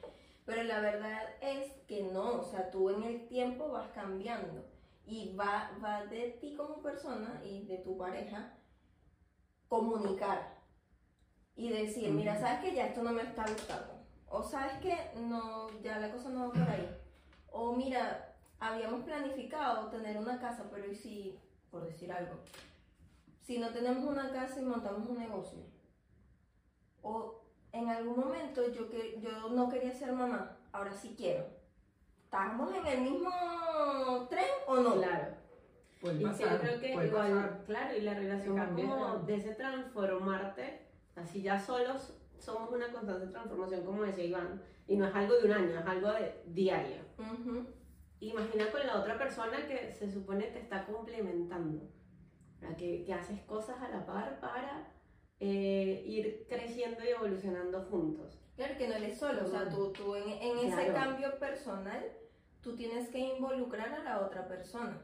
[0.45, 4.65] Pero la verdad es que no, o sea, tú en el tiempo vas cambiando
[5.07, 8.53] y va, va de ti como persona y de tu pareja
[9.69, 10.57] comunicar
[11.57, 13.95] y decir, mira, sabes que ya esto no me está gustando.
[14.29, 16.97] O sabes que no, ya la cosa no va por ahí.
[17.51, 21.39] O mira, habíamos planificado tener una casa, pero ¿y si,
[21.71, 22.35] por decir algo,
[23.47, 25.61] si no tenemos una casa y montamos un negocio?
[27.01, 31.47] O en algún momento yo, que, yo no quería ser mamá, ahora sí quiero.
[32.25, 33.31] ¿Estamos en el mismo
[34.29, 34.95] tren o no?
[34.95, 35.37] Claro.
[36.01, 37.65] Puede Y pasar, yo creo que igual, pasar.
[37.67, 40.81] claro, y la relación va cambias, como de ese transformarte,
[41.15, 45.45] así ya solos somos una constante transformación, como decía Iván, y no es algo de
[45.45, 47.03] un año, es algo de diario.
[47.17, 47.65] Ujú.
[48.19, 51.89] Imagina con la otra persona que se supone te está complementando.
[52.75, 54.89] Que, que haces cosas a la par para
[55.41, 58.41] eh, ir creciendo y evolucionando juntos.
[58.57, 60.95] Claro que no eres solo, o sea, tú, tú en, en ese Claro.
[60.95, 62.11] cambio personal,
[62.63, 64.99] tú tienes que involucrar a la otra persona.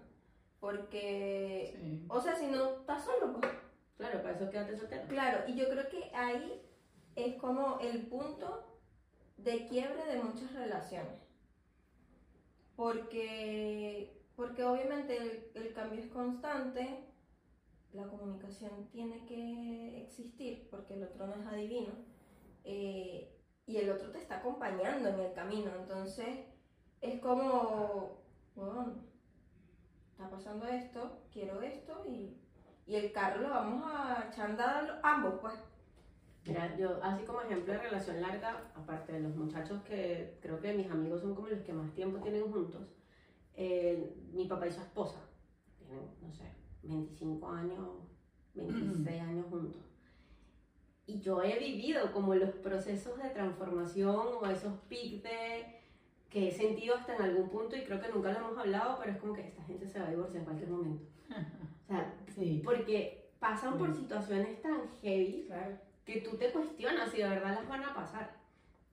[0.59, 2.07] Porque, Sí.
[2.09, 3.53] o sea, si no estás solo, pues.
[3.99, 5.07] Claro, para eso quédate soltero.
[5.09, 6.63] Claro, y yo creo que ahí
[7.15, 8.67] es como el punto
[9.37, 11.21] de quiebre de muchas relaciones.
[12.77, 17.05] Porque, porque obviamente el, el cambio es constante,
[17.93, 21.93] la comunicación tiene que existir, porque el otro no es adivino,
[22.65, 25.71] eh, y el otro te está acompañando en el camino.
[25.79, 26.47] Entonces,
[27.01, 28.23] es como,
[28.55, 28.95] bueno,
[30.11, 32.39] está pasando esto, quiero esto, y,
[32.87, 35.55] y el carro lo vamos a echar a andar ambos, pues.
[36.45, 40.75] Mira, yo así como ejemplo de relación larga, aparte de los muchachos que creo que
[40.75, 42.83] mis amigos son como los que más tiempo tienen juntos,
[43.55, 45.21] eh, mi papá y su esposa
[45.79, 46.51] tienen, no sé,
[46.83, 47.89] 25 años,
[48.55, 49.81] 26 años juntos.
[51.07, 55.81] Y yo he vivido como los procesos de transformación o esos pics de
[56.31, 59.13] que he sentido hasta en algún punto y creo que nunca lo hemos hablado, pero
[59.13, 61.05] es como que esta gente se va a divorciar en cualquier momento.
[61.31, 62.63] O sea, Sí.
[62.65, 65.77] porque pasan por situaciones tan heavy Claro.
[66.07, 68.42] que tú te cuestionas si de verdad las van a pasar.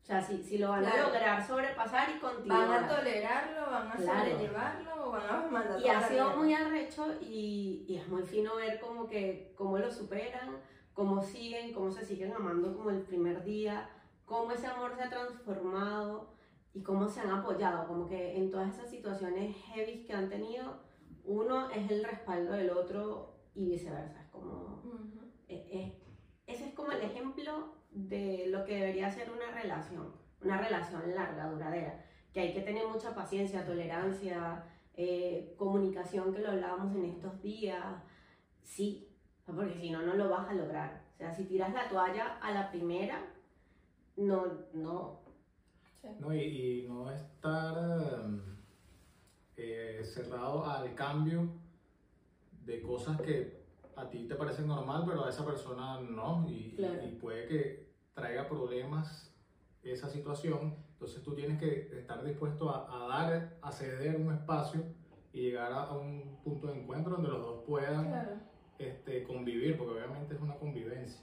[0.01, 1.03] O sea, si, si lo van Claro.
[1.03, 2.87] a lograr sobrepasar y Van a continuar.
[2.97, 4.29] tolerarlo, van a Claro.
[4.31, 8.55] sobrellevarlo o van a mandar Y ha sido muy arrecho y, y es muy fino
[8.55, 10.57] ver como que cómo lo superan,
[10.93, 13.87] cómo siguen, cómo se siguen amando como el primer día,
[14.25, 16.33] cómo ese amor se ha transformado
[16.73, 20.81] y cómo se han apoyado, como que en todas esas situaciones heavy que han tenido,
[21.23, 25.19] uno es el respaldo del otro y viceversa, es como Ujú.
[25.47, 26.03] Eh, eh,
[26.47, 30.13] ese es como el ejemplo de lo que debería ser una relación,
[30.43, 34.63] una relación larga, duradera, que hay que tener mucha paciencia, tolerancia,
[34.95, 37.83] eh, comunicación, que lo hablábamos en estos días,
[38.63, 39.07] sí,
[39.45, 41.03] porque si no, no lo vas a lograr.
[41.15, 43.25] O sea, si tiras la toalla a la primera,
[44.15, 45.21] no, no,
[46.19, 47.75] No, y, y no estar
[49.57, 51.49] eh, cerrado al cambio
[52.65, 53.58] de cosas que
[53.99, 57.05] a ti te parece normal, pero a esa persona no, y, Claro.
[57.05, 59.33] y puede que traiga problemas
[59.83, 64.83] esa situación, entonces tú tienes que estar dispuesto a, a dar, a ceder un espacio
[65.33, 68.31] y llegar a, a un punto de encuentro donde los dos puedan Claro,
[68.77, 71.21] este, convivir, porque obviamente es una convivencia.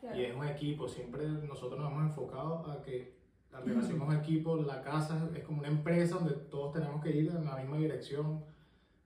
[0.00, 0.16] claro.
[0.16, 3.14] Y es un equipo, siempre nosotros nos hemos enfocado a que
[3.52, 7.10] la relación es un equipo, la casa es como una empresa donde todos tenemos que
[7.10, 8.42] ir en la misma dirección,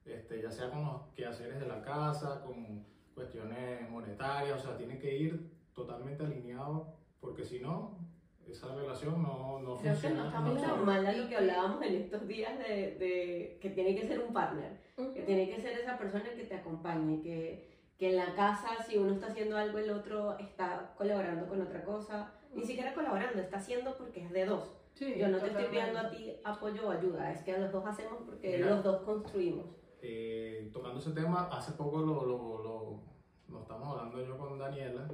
[0.05, 2.85] este, ya sea con los quehaceres de la casa, con
[3.17, 7.99] cuestiones monetarias, o sea, tiene que ir totalmente alineado, porque si no,
[8.47, 10.17] esa relación no, no Creo que funciona.
[10.23, 13.71] no estamos no- tan mal a lo que hablábamos en estos días de, de que
[13.71, 14.79] tiene que ser un partner,
[15.15, 17.67] que tiene que ser esa persona que te acompañe, que,
[17.99, 21.83] que en la casa si uno está haciendo algo el otro está colaborando con otra
[21.85, 24.75] cosa, ni siquiera colaborando, está haciendo porque es de dos.
[24.93, 25.71] Sí, Yo no te estoy totalmente.
[25.71, 28.71] pidiendo a ti apoyo o ayuda, es que los dos hacemos porque Mira.
[28.71, 29.67] los dos construimos.
[30.03, 33.01] Eh, tocando ese tema, hace poco lo, lo, lo,
[33.49, 35.09] lo estamos hablando yo con Daniela,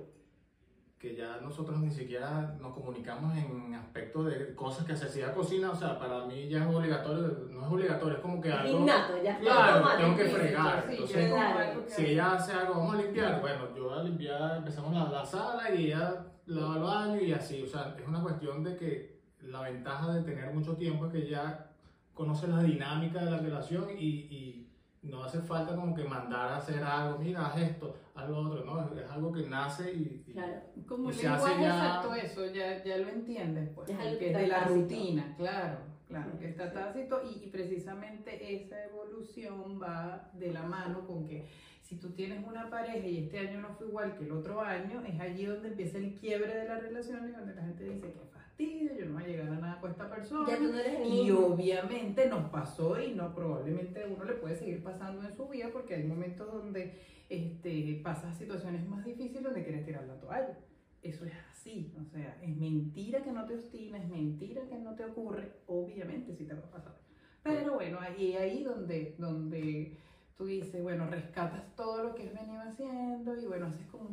[0.98, 5.72] que ya nosotros ni siquiera nos comunicamos en aspectos de cosas que se hacía cocina,
[5.72, 8.78] o sea, para mí ya es obligatorio, no es obligatorio, es como que algo...
[8.78, 11.84] innato, ya Claro, tengo que fregar, sí, entonces, Claro.
[11.88, 15.24] Si ella hace algo, vamos a limpiar, bueno, yo voy a limpiar, empezamos la, la
[15.24, 19.22] sala y ella lava el baño y así, o sea, es una cuestión de que
[19.40, 21.68] la ventaja de tener mucho tiempo es que ya
[22.14, 24.61] conoce la dinámica de la relación y, y
[25.02, 28.64] no hace falta como que mandar a hacer algo, mira, haz esto, haz lo otro,
[28.64, 30.60] no, es, algo que nace y, y- Claro.
[30.86, 33.98] Como Y el se hace lenguaje ya- exacto eso, ya, ya lo entiendes, pues, Es
[33.98, 34.74] algo que es de la tácito.
[34.80, 36.74] rutina, claro, claro, Sí, que está sí.
[36.74, 41.48] tácito y, y precisamente esa evolución va de la mano con que
[41.80, 45.02] si tú tienes una pareja y este año no fue igual que el otro año,
[45.04, 48.20] es allí donde empieza el quiebre de la relación y donde la gente dice que
[48.52, 50.48] fastidio, yo no voy a llegar a nada con esta persona.
[50.48, 51.38] Ya tú no eres Y mismo.
[51.46, 55.68] obviamente nos pasó y no probablemente a uno le puede seguir pasando en su vida
[55.72, 60.58] porque hay momentos donde este, pasas situaciones más difíciles donde quieres tirar la toalla.
[61.02, 64.94] Eso es así, o sea, es mentira que no te obstina, es mentira que no
[64.94, 66.94] te ocurre, obviamente sí te va a pasar.
[67.42, 69.98] Pero bueno, ahí ahí donde, donde
[70.36, 74.10] tú dices, bueno, rescatas todo lo que has venido haciendo y bueno, haces como,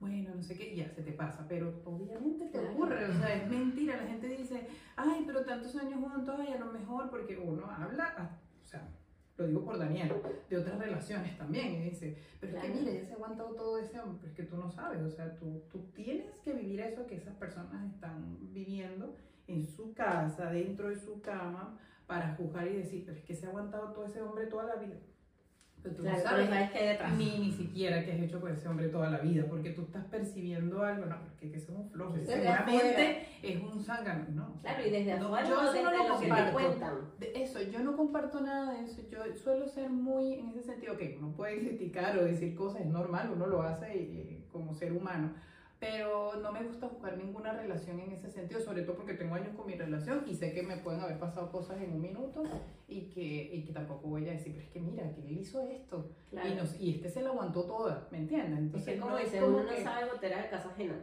[0.00, 2.72] bueno, no sé qué, y ya se te pasa, pero obviamente te Claro.
[2.72, 6.58] ocurre, o sea, es mentira, la gente dice, ay, pero tantos años juntos, ay, a
[6.58, 8.30] lo mejor, porque uno habla, ah,
[8.62, 8.88] o sea,
[9.36, 10.10] lo digo por Daniel,
[10.48, 13.78] de otras relaciones también, y dice, pero es que mira, ya se ha aguantado todo
[13.78, 16.80] ese hombre, pero es que tú no sabes, o sea, tú, tú tienes que vivir
[16.80, 19.14] eso que esas personas están viviendo
[19.48, 23.46] en su casa, dentro de su cama, para juzgar y decir, pero es que se
[23.46, 24.96] ha aguantado todo ese hombre toda la vida.
[25.82, 27.12] Pero tú Claro, no sabes sabes qué hay detrás.
[27.16, 30.04] ni, ni siquiera que has hecho con ese hombre toda la vida, porque tú estás
[30.06, 34.54] percibiendo algo, no, porque que es un flojo, seguramente es un zángano, no.
[34.60, 36.58] Claro, y desde No, afuera yo eso desde no lo comparto.
[37.34, 41.16] eso, yo no comparto nada de eso, yo suelo ser muy en ese sentido, que
[41.18, 45.32] uno puede criticar o decir cosas, es normal, uno lo hace eh, como ser humano,
[45.78, 49.54] pero no me gusta buscar ninguna relación en ese sentido, sobre todo porque tengo años
[49.56, 52.42] con mi relación y sé que me pueden haber pasado cosas en un minuto
[52.90, 55.62] y que, y que tampoco voy a decir, pero es que mira, que él hizo
[55.62, 56.48] esto Claro.
[56.48, 58.52] y, nos- y este se la aguantó toda, ¿me entiendes?
[58.52, 60.68] Es Entonces, que como no es dice, como uno no que sabe gotera de casa
[60.70, 60.98] ajena.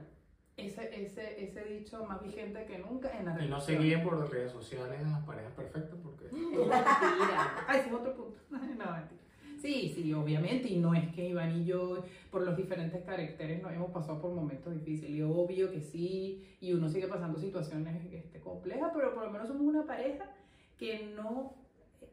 [0.57, 4.29] ese, ese, ese dicho más vigente que nunca en las y no se guíen por
[4.31, 6.25] redes sociales en las parejas perfectas porque...
[6.31, 7.55] Es mentira.
[7.67, 8.37] Ah, ese es otro punto.
[8.51, 9.21] No, mentira.
[9.61, 13.71] Sí, sí, obviamente, y no es que Iván y yo, por los diferentes caracteres, no
[13.71, 18.39] hemos pasado por momentos difíciles, y obvio que sí, y uno sigue pasando situaciones este,
[18.39, 20.29] complejas, pero por lo menos somos una pareja
[20.77, 21.55] que no,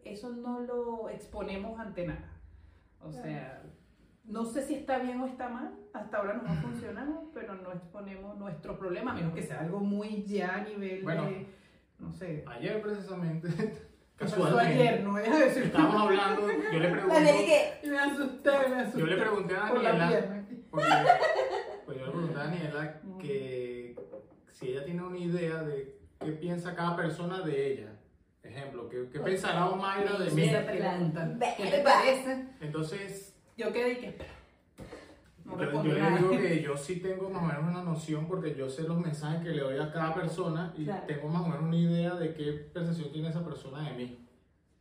[0.04, 2.30] eso no lo exponemos ante nada.
[3.00, 3.62] O sea,
[4.24, 7.72] no sé si está bien o está mal, hasta ahora nos ha funcionado, pero no
[7.72, 11.24] exponemos nuestro problema, a menos que sea algo muy ya a nivel Bueno.
[11.24, 11.46] de,
[11.98, 13.48] no sé, Ayer precisamente,
[14.18, 15.04] ¿qué pasó casualmente, ayer?
[15.04, 17.14] No voy a decir estábamos hablando, yo le pregunto...
[17.14, 17.88] Daniel, ¿y qué?
[17.88, 19.00] Me asusté, me asusté.
[19.00, 20.88] Yo le pregunté a por la Daniela, porque,
[21.84, 23.96] pues yo le pregunté a Daniela que
[24.50, 27.92] si ella tiene una idea de qué piensa cada persona de ella.
[28.44, 30.42] Ejemplo, ¿qué, qué pensará Omaira de mí?
[30.42, 31.36] Esa pregunta.
[31.56, 32.44] ¿Qué te parece?
[32.60, 34.18] Entonces, Yo quedé y que.
[35.44, 38.68] No yo, le digo que yo sí tengo más o menos una noción porque yo
[38.68, 41.04] sé los mensajes que le doy a cada persona y Claro.
[41.06, 44.26] tengo más o menos una idea de qué percepción tiene esa persona de mí.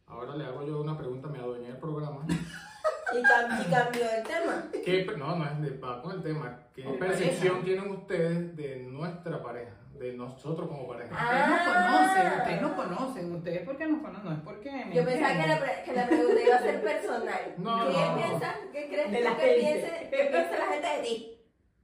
[0.08, 2.26] Ahora le hago yo una pregunta, me adueñé del programa.
[2.28, 4.70] Y, cam- y cambió el tema.
[4.84, 6.60] ¿Qué, no, no es de, va con el tema.
[6.74, 7.64] ¿Qué percepción pareja.
[7.66, 9.74] tienen ustedes de nuestra pareja?
[9.94, 11.14] De nosotros como pareja.
[11.14, 12.14] Ustedes nos Ah.
[12.14, 15.48] conocen, ustedes nos conocen, ustedes porque nos conocen, no es porque me Yo pensaba que
[15.48, 17.56] la, pre- que la pregunta iba a ser personal.
[17.58, 18.16] No, ¿Qué no.
[18.16, 18.56] piensas?
[18.72, 19.60] ¿Qué crees De tú la que gente.
[19.60, 21.30] piense, que piensa la gente de ti?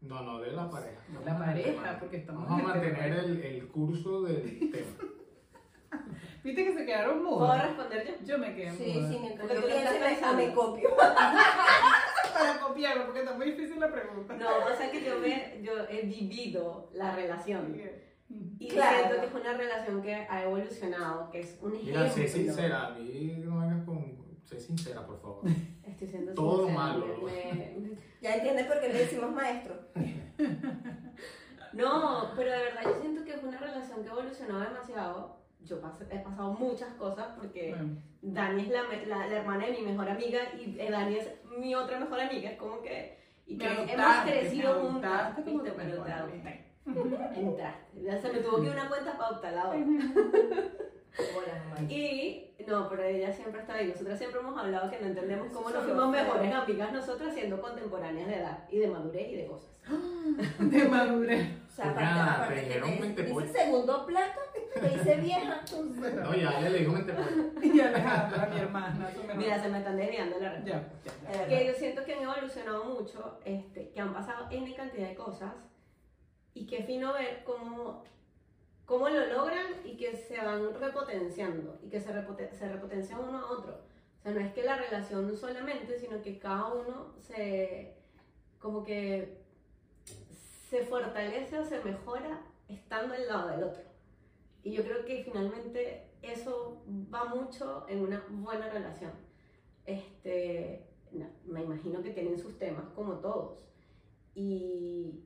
[0.01, 1.01] No, no, de la pareja.
[1.25, 3.33] La pareja, porque estamos Vamos a en el mantener tema.
[3.33, 4.97] el, el curso del tema.
[6.43, 7.61] Viste que se quedaron ¿Puedo mudos.
[7.63, 8.25] responder yo?
[8.25, 9.09] Yo me quedé Sí, muda.
[9.09, 10.89] sí, mientras Porque yo pienso estás me, copio.
[12.33, 14.33] Para copiarlo, porque está muy difícil la pregunta.
[14.35, 17.75] No, o sea que yo, me, yo he vivido la relación.
[18.59, 18.97] Y Claro.
[18.99, 21.99] siento que es una relación que ha evolucionado, que es un ejemplo.
[22.01, 24.19] Mira, sé sincera, a mí no vengas con.
[24.45, 25.41] Sé sincera, por favor.
[25.83, 27.05] Estoy siendo Todo sincera, malo.
[27.25, 29.75] me- Ya entiendes por qué le decimos maestro.
[31.73, 35.38] No, pero de verdad yo siento que es una relación que evolucionó demasiado.
[35.65, 39.71] Yo pas- he pasado muchas cosas porque Bueno, Dani es la, la, la hermana de
[39.73, 42.51] mi mejor amiga y eh, Dani es mi otra mejor amiga.
[42.51, 43.17] Es como que.
[43.45, 45.35] Y que hemos crecido me juntas.
[45.35, 45.41] tu
[45.75, 46.65] Pero te adopté.
[47.35, 48.01] Entraste.
[48.03, 49.79] Ya se me tuvo que ir una cuenta para adoptar la otra.
[51.89, 53.87] Y no, pero ella siempre está ahí.
[53.87, 58.27] Nosotras siempre hemos hablado que no entendemos cómo nos fuimos mejores amigas nosotras siendo contemporáneas
[58.27, 59.69] de edad y de madurez y de cosas.
[60.59, 61.47] De madurez.
[61.67, 63.53] O sea, aparte, Nada, aparte te que dijeron te mente dice pollo.
[63.53, 64.39] segundo plato,
[64.73, 65.61] te dice vieja.
[66.23, 67.51] No, ya le digo mente pollo.
[67.63, 69.37] Y Alejandra, mi hermana, su mejor.
[69.37, 70.89] Mira, se me están desviando la respuesta.
[71.05, 71.47] Ya, ya, ya.
[71.47, 75.53] Que yo siento que han evolucionado mucho, este, que han pasado N cantidad de cosas
[76.53, 78.03] y que fino ver cómo,
[79.99, 83.73] que se van repotenciando y que se, repote- se repotencian uno a otro.
[84.17, 87.95] O sea, no es que la relación solamente, sino que cada uno se,
[88.59, 89.41] como que
[90.69, 93.83] se fortalece o se mejora estando al lado del otro.
[94.63, 96.81] Y yo creo que finalmente eso
[97.13, 99.11] va mucho en una buena relación.
[99.85, 103.65] Este, no, me imagino que tienen sus temas como todos.
[104.33, 105.23] Y,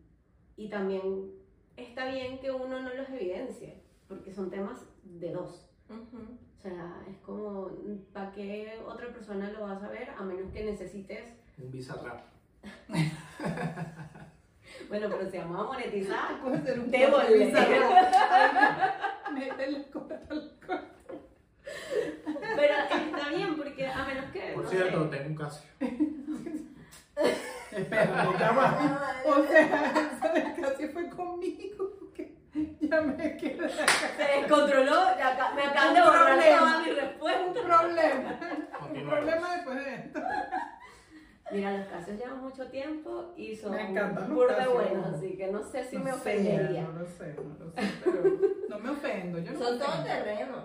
[0.55, 1.31] y también
[1.75, 3.82] está bien que uno no los evidencie,
[4.13, 5.69] porque son temas de dos.
[5.89, 7.69] O sea, es como,
[8.13, 11.33] ¿para qué otra persona lo va a saber a menos que necesites?
[11.57, 12.21] Un bizarrap.
[14.89, 16.29] Bueno, pero si vamos a monetizar,
[16.65, 17.45] ser un Démosle.
[19.33, 19.85] Métele
[22.55, 24.51] pero está bien, porque a menos que.
[24.53, 25.69] Por no cierto, sé, tengo un Casio.
[27.71, 29.23] Espérate, ya va.
[29.25, 31.92] O sea, esa vez casi fue conmigo.
[32.93, 33.77] Que Ya me quedé acá.
[34.17, 35.23] se descontroló, me
[35.63, 36.37] acaban de Un borrar
[36.83, 37.61] mi Un respuesta.
[37.61, 38.39] problema.
[38.93, 40.19] Un problema después de esto.
[41.51, 43.75] Mira, los casos llevan mucho tiempo y son
[44.33, 46.81] burda buenos, así que no sé si me sé, ofendería.
[46.83, 48.23] No lo sé, no lo sé, pero
[48.69, 49.39] no me ofendo.
[49.39, 50.07] Yo no Son me todo ofendo.
[50.07, 50.55] terreno.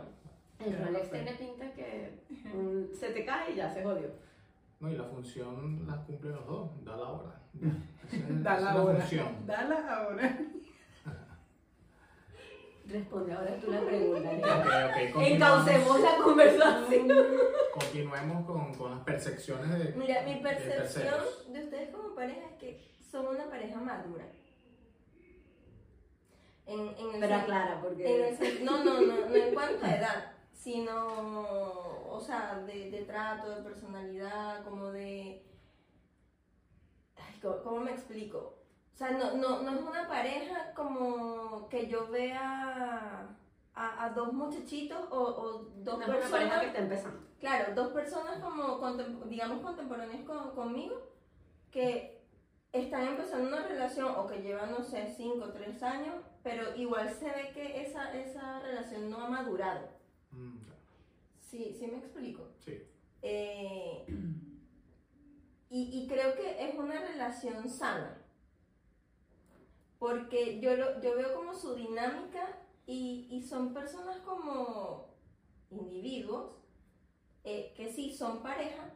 [0.61, 2.19] El Rolex tiene pinta que
[2.99, 4.09] se te cae y ya se jodió.
[4.81, 6.85] No, y la función la cumplen los dos.
[6.85, 7.41] Da la hora.
[7.55, 7.69] Ya.
[8.09, 8.83] Esa es- Da esa la
[10.09, 10.39] hora.
[12.89, 14.29] Responde ahora tú la pregunta.
[14.31, 14.49] Ok, Nico.
[14.49, 17.09] ok, continuamos, Encaucemos la conversación.
[17.75, 19.93] continuemos con, con las percepciones de.
[19.93, 21.21] Mira, mi percepción
[21.53, 24.25] de ustedes como pareja es que son una pareja madura.
[26.67, 28.29] En, en el Pero aclara, en porque.
[28.29, 31.07] el sen- no, no, no, no en cuanto a edad, sino,
[32.11, 35.45] o sea, de, de trato, de personalidad, como de...
[37.17, 38.58] Ay, ¿cómo, cómo me explico?
[38.99, 43.29] O sea, no, no, no es una pareja como que yo vea
[43.73, 46.31] a, a dos muchachitos o, o dos No es una personas...
[46.33, 47.21] pareja que está empezando.
[47.39, 51.01] Claro, dos personas como, contem- digamos, contemporáneas con- conmigo,
[51.71, 52.21] que
[52.73, 57.09] están empezando una relación o que llevan, no sé, cinco o tres años, pero igual
[57.09, 59.91] se ve que esa, esa relación no ha madurado.
[60.33, 60.81] Mm, claro.
[61.39, 62.49] Sí, sí me explico.
[62.65, 62.83] Sí.
[63.23, 64.05] Eh,
[65.71, 68.25] y, y creo que es una relación sana.
[69.99, 75.09] Porque yo, lo, yo veo como su dinámica y, y son personas como
[75.71, 76.53] individuos
[77.45, 78.91] eh, que sí son pareja,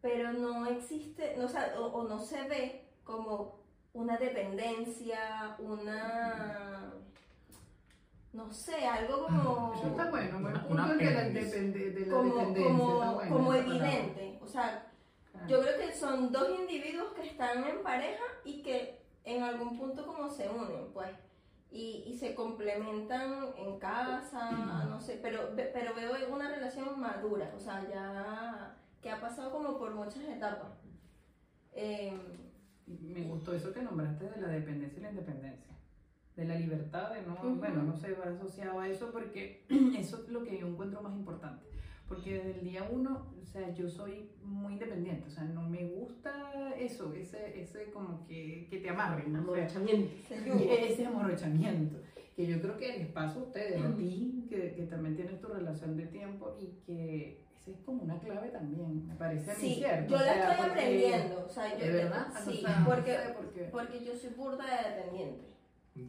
[0.00, 3.60] pero no existe, no, o, sea, o- o no se ve como
[3.92, 6.92] una dependencia, una...
[8.32, 12.06] No sé, algo como Eso está bueno, buen Una- punto una el de la, de
[12.10, 12.64] como, dependencia.
[12.64, 14.38] como, está bueno como evidente.
[14.42, 14.92] O sea,
[15.32, 15.48] Claro.
[15.48, 18.95] yo creo que son dos individuos que están en pareja y que
[19.26, 21.10] en algún punto como se unen, pues.
[21.70, 27.60] Y, y se complementan en casa, no sé, pero, pero veo una relación madura, o
[27.60, 30.72] sea, ya que ha pasado como por muchas etapas.
[31.74, 32.18] Em,
[32.86, 35.74] Me gustó eso que nombraste de la dependencia y la independencia.
[36.36, 39.66] De la libertad de no, bueno, no sé, va asociado a eso porque
[39.98, 41.66] eso es lo que yo encuentro más importante.
[42.08, 45.84] Porque desde el día uno, o sea, yo soy muy independiente, o sea, no me
[45.88, 51.96] gusta eso, ese, ese como que, que te amarren, no ese amorrochamiento,
[52.36, 55.48] que yo creo que les paso a ustedes, a ti, que, que también tienes tu
[55.48, 59.60] relación de tiempo y que esa es como una clave también, me parece a mí
[59.60, 60.10] Sí, cierto.
[60.10, 62.26] yo o la sea, estoy porque- aprendiendo, o sea, yo, ¿De verdad?
[62.44, 63.60] Sí, O sea, no porque, sé por qué.
[63.72, 65.46] porque yo soy burda de dependiente.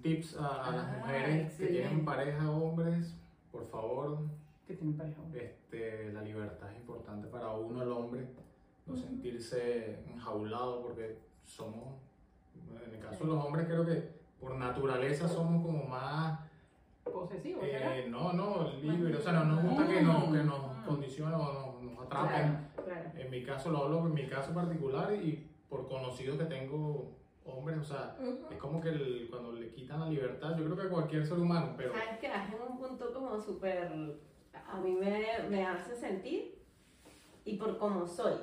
[0.03, 3.15] Tips a, a las Ah, mujeres que tienen pareja, hombres,
[3.51, 4.19] por favor,
[4.67, 5.21] Que tienen pareja.
[5.33, 8.27] este, la libertad es importante para uno, el hombre.
[8.85, 11.95] no sentirse enjaulado porque somos,
[12.85, 16.39] en el caso de los hombres creo que por naturaleza somos como más,
[17.03, 17.97] Posesivo, ¿será?
[17.97, 21.53] eh, no, no, libre, o sea, no nos gusta que nos, que nos condicionen o
[21.53, 22.67] nos, nos atrapen.
[22.75, 23.09] Claro, claro.
[23.17, 27.11] En mi caso, lo hablo en mi caso particular y por conocidos que tengo
[27.45, 28.47] hombres, o sea, Ujú.
[28.51, 31.37] es como que el- cuando le quitan la libertad, yo creo que a cualquier ser
[31.39, 32.27] humano, pero ¿Sabes qué?
[32.27, 34.17] Es un punto como súper.
[34.71, 36.57] A mí me, me hace sentir
[37.45, 38.35] y por cómo soy.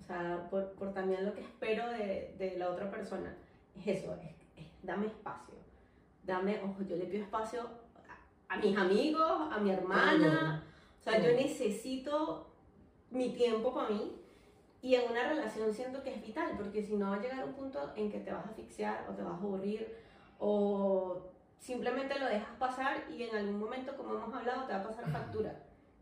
[0.00, 3.36] O sea, por, por también lo que espero de, de la otra persona.
[3.76, 5.54] Es eso, es, es dame espacio.
[6.24, 7.68] Dame, ojo, yo le pido espacio
[8.48, 10.64] a, a mis amigos, a mi hermana.
[11.00, 12.52] O sea, yo necesito
[13.10, 14.18] mi tiempo para mí.
[14.82, 17.54] Y en una relación siento que es vital, porque si no va a llegar un
[17.54, 19.96] punto en que te vas a asfixiar o te vas a aburrir
[20.40, 21.31] o
[21.62, 25.08] simplemente lo dejas pasar y en algún momento, como hemos hablado, te va a pasar
[25.10, 25.54] factura.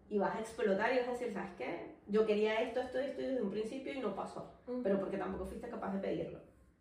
[0.08, 1.94] Y vas a explotar y vas a decir, ¿sabes qué?
[2.08, 4.50] Yo quería esto, esto, esto desde un principio y no pasó.
[4.82, 6.38] Pero porque tampoco fuiste capaz de pedirlo.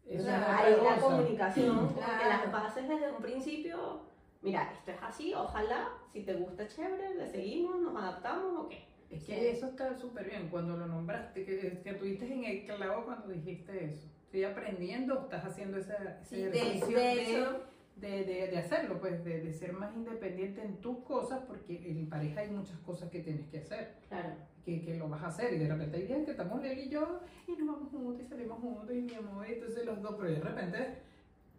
[0.09, 2.29] O sea, ahí la comunicación, como que Claro.
[2.29, 4.01] las bases desde un principio,
[4.41, 8.87] mira, esto es así, ojalá, si te gusta, chévere, le seguimos, nos adaptamos o qué.
[9.11, 13.03] Es que eso está súper bien cuando lo nombraste, que, que tuviste en el clavo
[13.05, 14.07] cuando dijiste eso.
[14.23, 17.61] Estoy aprendiendo, estás haciendo ese, ese Sí, de, ejercicio de de, hecho,
[17.99, 22.07] de, de- de hacerlo, pues de, de ser más independiente en tus cosas, porque en
[22.09, 24.29] pareja hay muchas cosas que tienes que hacer, Claro.
[24.63, 26.89] que, que lo vas a hacer, y de repente hay días que estamos Leli y
[26.89, 30.15] yo, y nos vamos juntos, y salimos juntos, y mi amor, y entonces los dos,
[30.17, 31.01] pero de repente,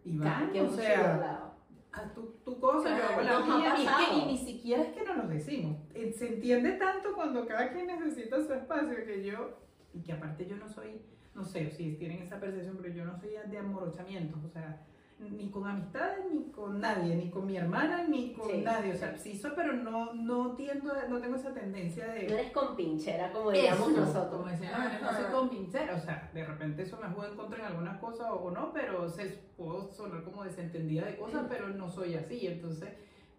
[0.03, 0.19] y
[0.51, 1.51] quien o sea,
[1.91, 4.93] haz tu, tu cosa, yo hago la mía, y, es que- y ni siquiera es
[4.93, 5.77] que no nos decimos.
[5.93, 9.57] Eh, Se entiende tanto cuando cada quien necesita su espacio que yo,
[9.93, 11.01] y que aparte yo no soy,
[11.35, 14.81] no sé si tienen esa percepción, pero yo no soy de amorochamientos, o sea,
[15.29, 18.61] ni con amistades, ni con nadie, ni con mi hermana, ni con Sí.
[18.63, 22.27] nadie, o sea, sí soy, pero no, no tiendo, no tengo esa tendencia de...
[22.27, 24.35] No eres con pinchera, como diríamos Eso, nosotros.
[24.41, 27.37] Como decían, "Ah, no soy con pincera", o sea, de repente eso me juega en
[27.37, 31.67] contra en algunas cosas o no, pero se puedo sonar como desentendida de cosas, pero
[31.69, 32.47] no soy así.
[32.47, 32.89] Entonces,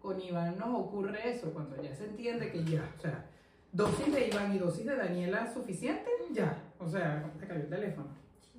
[0.01, 3.25] con Iván nos ocurre eso, cuando ya se entiende que ya, o sea,
[3.71, 6.61] dosis de Iván y dosis de Daniela suficiente, ya.
[6.79, 8.07] O sea, te cayó el teléfono.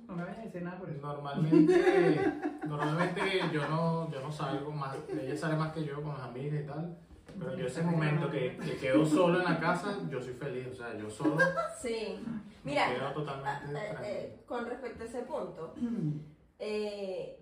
[0.07, 1.01] No me vayas a decir nada por eso.
[1.01, 2.33] Normalmente,
[2.67, 6.61] normalmente yo no, yo no salgo más, ella sale más que yo con las amigas
[6.63, 6.97] y tal,
[7.39, 10.75] pero yo ese momento que, que quedo solo en la casa, yo soy feliz, o
[10.75, 11.37] sea, yo solo
[11.81, 12.19] sí.
[12.63, 15.73] me Mira, quedo totalmente eh, eh, con respecto a ese punto,
[16.59, 17.39] eh,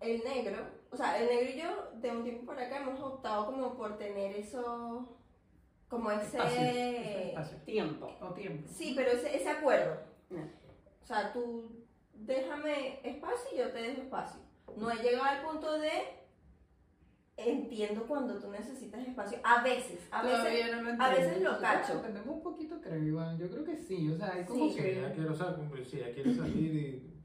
[0.00, 0.58] el negro,
[0.90, 3.96] o sea, el negro y yo de un tiempo para acá hemos optado como por
[3.98, 5.16] tener eso,
[5.88, 6.38] como ese...
[6.38, 7.58] Espacio, ese espacio.
[7.64, 8.16] Tiempo.
[8.20, 8.68] O tiempo.
[8.72, 9.96] Sí, pero ese, ese acuerdo.
[10.30, 10.59] No.
[11.10, 11.68] O sea, tú
[12.14, 14.38] déjame espacio y yo te dejo espacio.
[14.76, 15.90] No he llegado al punto de
[17.36, 19.38] entiendo cuando tú necesitas espacio.
[19.42, 20.70] A veces, a veces.
[20.72, 21.94] No lo a veces lo cacho.
[21.94, 23.36] Entendemos un poquito, creo, Iván.
[23.38, 24.08] Yo creo que sí.
[24.08, 24.70] O sea, hay como Sí.
[24.70, 24.98] Sí, que.
[25.00, 27.20] ella quiere, o sea, como si ella quiere salir y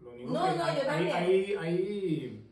[0.00, 1.16] lo único No, que no, hay, yo también.
[1.16, 2.50] hay, hay, hay,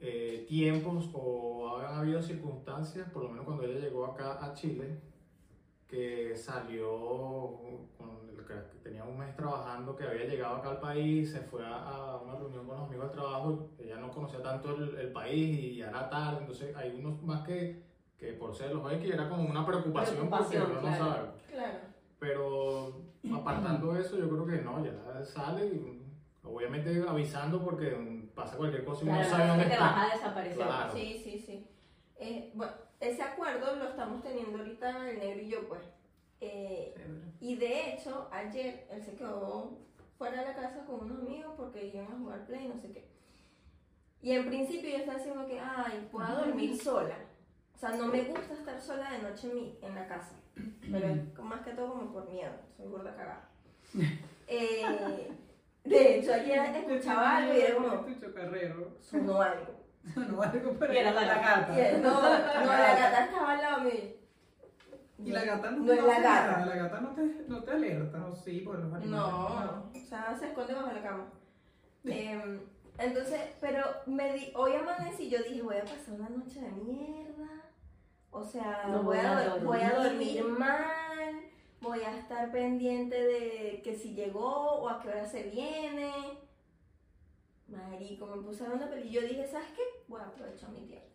[0.00, 5.00] eh, tiempos o han habido circunstancias, por lo menos cuando ella llegó acá a Chile,
[5.88, 6.88] que salió
[7.96, 11.64] con el que tenía un mes trabajando, que había llegado acá al país, se fue
[11.64, 15.12] a, a una reunión con los amigos del trabajo, ella no conocía tanto el, el
[15.12, 17.82] país y ya era tarde, entonces hay unos más que,
[18.18, 21.04] que por ser los X era como una preocupación, Preocupación, porque uno claro.
[21.04, 21.28] no sabe.
[21.50, 21.78] Claro.
[22.18, 23.02] Pero
[23.40, 26.02] apartando eso, yo creo que no, ya sale y
[26.44, 30.02] obviamente avisando porque pasa cualquier cosa y uno no sabe dónde te vas está.
[30.02, 30.66] a desaparecer.
[30.66, 30.92] Claro.
[30.92, 31.66] Sí, sí, sí.
[32.20, 35.82] Eh, bueno, ese acuerdo lo estamos teniendo ahorita el negro y yo, pues.
[36.40, 36.94] Eh,
[37.40, 39.78] y de hecho, ayer él se quedó
[40.16, 43.08] fuera de la casa con unos amigos porque iban a jugar play, no sé qué.
[44.20, 47.16] Y en principio yo estaba diciendo que, ay, puedo dormir sola.
[47.74, 50.34] O sea, no me gusta estar sola de noche en, mi, en la casa.
[50.90, 52.52] Pero es más que todo como por miedo.
[52.76, 53.48] Soy gorda cagada.
[54.50, 55.30] Eh,
[55.84, 58.96] de hecho, ayer escuchaba algo y era como, Tu chocarrero.
[58.98, 59.74] sonó algo.
[60.16, 61.72] No, algo para Y era la la gata.
[62.02, 64.18] No, no, la gata estaba al lado mío.
[65.18, 66.50] Y la gata no, No es la gata.
[66.52, 68.60] nada, La gata no te, no te alerta, ¿o sí?
[68.60, 69.10] Por los animales.
[69.10, 71.26] No, o sea, se esconde bajo la cama.
[72.04, 72.60] Em,
[72.98, 76.70] entonces, pero me di, hoy amanecí y yo dije, voy a pasar una noche de
[76.70, 77.48] mierda.
[78.30, 80.38] O sea, No voy, voy a, a dor- voy a dormir.
[80.40, 81.40] dormir mal,
[81.80, 84.46] voy a estar pendiente de que si llegó
[84.80, 86.12] o a qué hora se viene.
[87.68, 89.82] Marico, me puse a ver una peli y yo dije, ¿sabes qué?
[90.08, 91.06] Voy a aprovechar mi tiempo.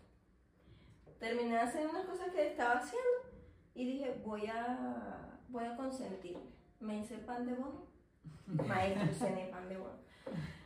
[1.19, 3.09] Terminé de hacer unas cosas que estaba haciendo
[3.73, 6.51] y dije, voy a, voy a consentirme.
[6.79, 7.87] Me hice pan de bono.
[8.67, 9.97] Maestro, cené pan de bono.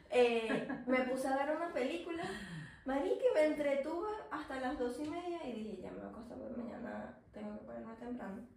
[0.10, 2.24] Eh, me puse a ver una película.
[2.86, 6.38] Marique, me entretuve hasta las dos y media y dije, ya me voy a acostar
[6.38, 8.48] porque mañana tengo que ponerme temprano.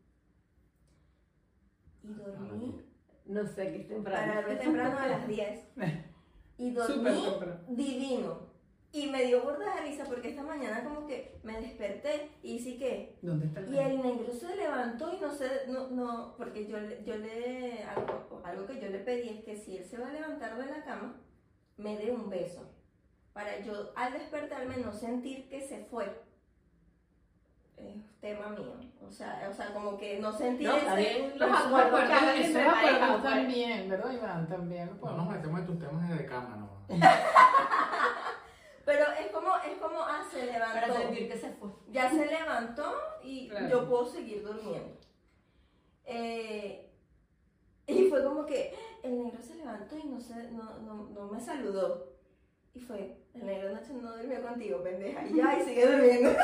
[2.02, 2.80] y dormí
[3.26, 4.32] No sé qué es temprano.
[4.32, 5.68] Pararme temprano a las 10.
[6.60, 7.10] Y dormí
[7.68, 8.50] divino.
[8.92, 12.76] Y me dio burda de risa porque esta mañana como que me desperté y sí
[12.76, 13.16] que...
[13.22, 16.76] ¿Dónde está el Y el negro se levantó y no sé, no, no, porque yo,
[16.80, 20.08] le- yo le, algo, algo que yo le pedí es que si él se va
[20.08, 21.20] a levantar de la cama,
[21.76, 22.68] me dé un beso.
[23.32, 26.06] Para yo al despertarme no sentir que se fue.
[27.88, 28.74] Es tema mío.
[29.06, 32.64] O sea, o sea como que no sentir No, ese- los acuerdos que hagan entre
[32.64, 33.34] pareja, acuerdos pues.
[33.34, 34.48] también, ¿verdad, Iván?
[34.48, 34.88] También.
[34.98, 36.70] podemos nos metemos en tus temas de cama, no.
[38.84, 40.94] Pero es como, es como, ah, se Para levantó.
[41.02, 41.68] sentir que se fue.
[41.90, 43.68] Ya se levantó y Claro.
[43.68, 44.96] yo puedo seguir durmiendo.
[46.04, 46.90] Eh,
[47.86, 51.40] y fue como que el negro se levantó y no, se, no, no, no me
[51.40, 52.10] saludó.
[52.74, 55.24] Y fue, el negro anoche no durmió contigo, pendeja.
[55.26, 56.30] Y ya, y sigue durmiendo.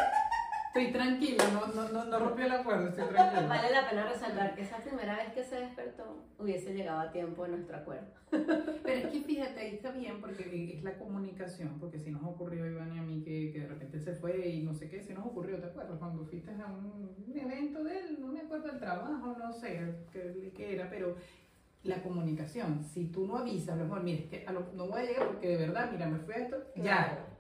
[0.77, 3.47] Estoy tranquila, no, no, no, no rompió el acuerdo, estoy tranquila.
[3.47, 7.47] Vale la pena resaltar que esa primera vez que se despertó hubiese llegado a tiempo
[7.47, 8.09] en nuestro acuerdo.
[8.31, 12.65] Pero es que fíjate, ahí está bien porque es la comunicación, porque si nos ocurrió
[12.65, 15.03] a Iván y a mí que, que de repente se fue y no sé qué,
[15.03, 15.99] si nos ocurrió, ¿te acuerdas?
[15.99, 20.53] Cuando fuiste a un, evento de él, no me acuerdo del trabajo, no sé qué,
[20.55, 21.17] qué era, pero
[21.85, 24.89] la comunicación, si tú no avisas, a lo mejor, mira, es que a lo- no
[24.89, 27.36] voy a llegar porque de verdad, mira, me fui a esto, ya.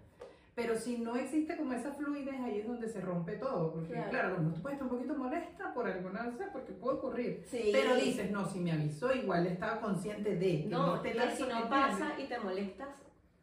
[0.57, 4.09] Pero si no existe como esa fluidez, ahí es donde se rompe todo, porque Claro.
[4.11, 6.97] claro, a lo mejor tú puedes estar un poquito molesta por alguna cosa, porque puede
[6.97, 7.45] ocurrir.
[7.47, 7.69] Sí.
[7.73, 11.45] Pero dices, no, si me avisó, igual estaba consciente de que No, te que lanzó,
[11.45, 12.89] si no pasa y te molestas,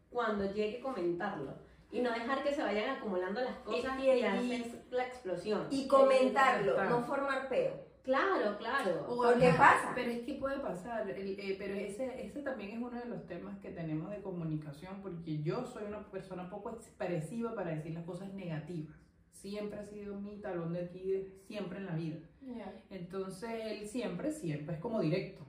[0.09, 1.53] cuando llegue comentarlo.
[1.91, 5.67] Y no dejar que se vayan acumulando las cosas Y- y, y- haces la explosión.
[5.69, 7.73] Y comentarlo, no formar peo.
[8.03, 9.05] Claro, claro.
[9.07, 9.91] O Porque hablar, pasa.
[9.95, 13.25] Pero es que puede pasar, el- eh, pero ese, ese también es uno de los
[13.27, 18.03] temas que tenemos de comunicación, porque yo soy una persona poco expresiva para decir las
[18.03, 18.95] cosas negativas.
[19.31, 22.17] Siempre ha sido mi talón de Aquiles, siempre en la vida.
[22.89, 25.45] Entonces él siempre, siempre es como directo.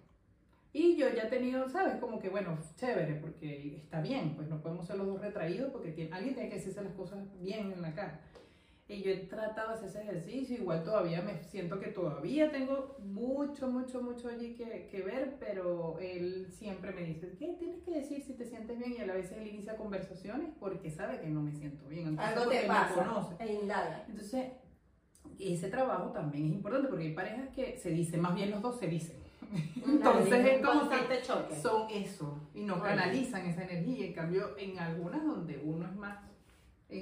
[0.73, 1.97] Y yo ya he tenido, ¿sabes?
[1.97, 5.93] Como que, bueno, chévere, porque está bien, pues no podemos ser los dos retraídos porque
[5.93, 8.21] tiene- alguien tiene que decirse las cosas bien en la cara.
[8.87, 12.97] Y yo he tratado de hacer ese ejercicio, igual todavía me siento que todavía tengo
[12.99, 17.93] mucho, mucho, mucho allí que, que ver, pero él siempre me dice, ¿qué tienes que
[17.93, 18.93] decir si te sientes bien?
[18.93, 22.09] Y a la vez él inicia conversaciones porque sabe que no me siento bien.
[22.09, 22.95] entonces Algo te me pasa.
[22.95, 23.35] conoce.
[23.43, 24.05] E indaga.
[24.07, 24.53] Entonces,
[25.39, 28.79] ese trabajo también es importante porque hay parejas que se dicen, más bien los dos
[28.79, 29.17] se dicen.
[29.87, 31.25] Entonces es como que
[31.63, 34.07] son eso y no canalizan esa energía.
[34.07, 36.19] En cambio, en algunas donde uno es más,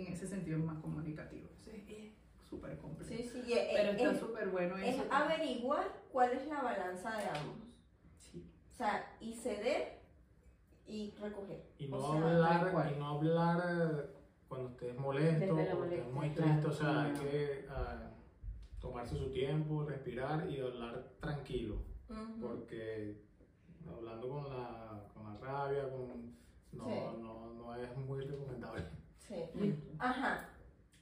[0.00, 1.48] en ese sentido es más comunicativo.
[1.58, 2.12] Entonces es
[2.48, 3.10] súper complejo.
[3.12, 3.52] Sí, sí.
[3.52, 5.04] es- Pero está es, súper bueno es eso.
[5.10, 7.56] averiguar cuál es la balanza de ambos.
[8.18, 8.46] Sí.
[8.72, 10.00] O sea, y ceder
[10.86, 11.62] y recoger.
[11.78, 14.06] Y no O sea, hablar, y no hablar eh,
[14.48, 16.50] cuando estés molesto, cuando estés muy claro.
[16.52, 17.20] triste, o sea, hay No.
[17.20, 18.10] que ah,
[18.80, 21.76] tomarse su tiempo, respirar y hablar tranquilo,
[22.10, 22.40] Ujú.
[22.40, 23.22] porque
[23.88, 26.32] hablando con la, con la rabia, con,
[26.72, 27.22] no, Sí.
[27.22, 28.84] no, no es muy recomendable.
[29.52, 29.74] Sí.
[29.98, 30.48] Ajá.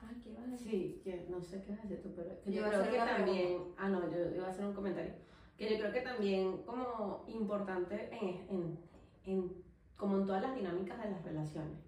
[0.00, 0.70] Ay, ¿qué ibas a decir?
[0.70, 2.98] Sí, que no sé qué vas a decir tú, pero que Yo yo creo que
[2.98, 5.12] también, ah no, yo iba a hacer un comentario,
[5.56, 8.78] que yo creo que también como importante en, en,
[9.24, 9.62] en-
[9.96, 11.78] como en todas las dinámicas de las relaciones,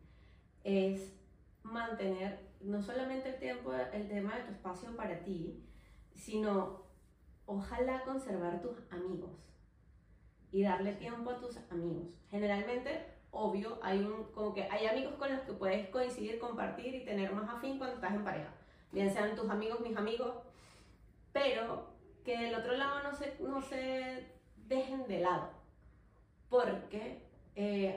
[0.64, 1.14] es
[1.62, 5.64] mantener no solamente el tiempo, el tema de tu espacio para ti,
[6.14, 6.82] sino
[7.46, 9.30] ojalá conservar tus amigos
[10.50, 12.08] y darle tiempo a tus amigos.
[12.30, 17.04] Generalmente, obvio, hay un como que hay amigos con los que puedes coincidir, compartir y
[17.04, 18.50] tener más afín cuando estás en pareja.
[18.92, 20.34] Bien sean tus amigos, mis amigos,
[21.32, 21.88] pero
[22.24, 24.28] que del otro lado no se, no se
[24.68, 25.48] dejen de lado.
[26.48, 27.26] Porque
[27.56, 27.96] eh,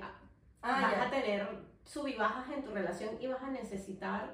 [0.61, 1.03] Ah, vas ya.
[1.03, 1.47] a tener
[1.83, 4.33] sub y bajas en tu relación y vas a necesitar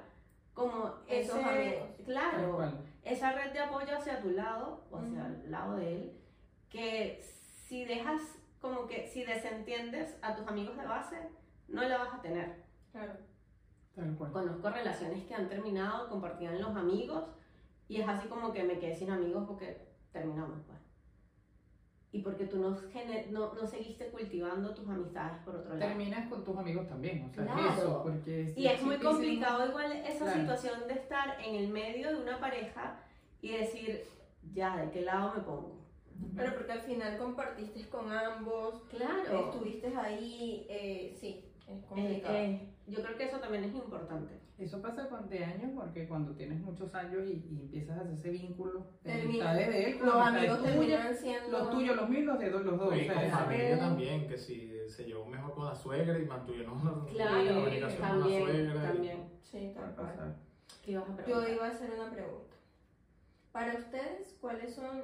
[0.54, 1.88] como Esos ese- amigos.
[2.06, 2.72] Claro,
[3.02, 5.26] esa red de apoyo hacia tu lado o hacia Ujú.
[5.44, 6.12] el lado de él,
[6.70, 7.20] que
[7.66, 8.22] si dejas
[8.62, 11.16] como que si desentiendes a tus amigos de base,
[11.68, 12.62] no la vas a tener.
[12.92, 13.12] Claro.
[13.94, 14.32] Tal cual.
[14.32, 17.24] Conozco relaciones que han terminado, compartían los amigos
[17.88, 20.78] y es así como que me quedé sin amigos porque terminamos pues.
[22.12, 22.76] Y porque tú no,
[23.30, 25.80] no, no seguiste cultivando tus amistades por otro lado.
[25.80, 27.70] Terminas con tus amigos también, o sea, Claro.
[27.70, 30.40] eso, porque Y es muy complicado igual esa Claro.
[30.40, 33.00] situación de estar en el medio de una pareja
[33.40, 34.04] y decir,
[34.52, 35.81] ya, ¿de qué lado me pongo?
[36.36, 39.50] Pero porque al final compartiste con ambos, Claro.
[39.52, 42.34] estuviste ahí, eh, sí, es Eh, complicado.
[42.34, 44.40] eh, yo creo que eso también es importante.
[44.58, 48.12] Eso pasa con de años porque cuando tienes muchos años y, y empiezas a hacer
[48.14, 51.50] ese vínculo de amistades de él, los amigos terminan siendo...
[51.58, 52.94] los tuyos, los míos, los de dos, los dos.
[52.96, 56.26] y o sea, con familia también, que si se llevó mejor con la suegra y
[56.26, 58.74] mantuvieron una Claro, comunicación con la también, suegra.
[58.74, 59.24] y- también.
[59.42, 60.06] Sí, tal cual.
[60.08, 60.36] pasar.
[60.84, 62.56] ¿Qué ibas a Yo iba a hacer una pregunta.
[63.52, 65.02] Para ustedes, ¿cuáles son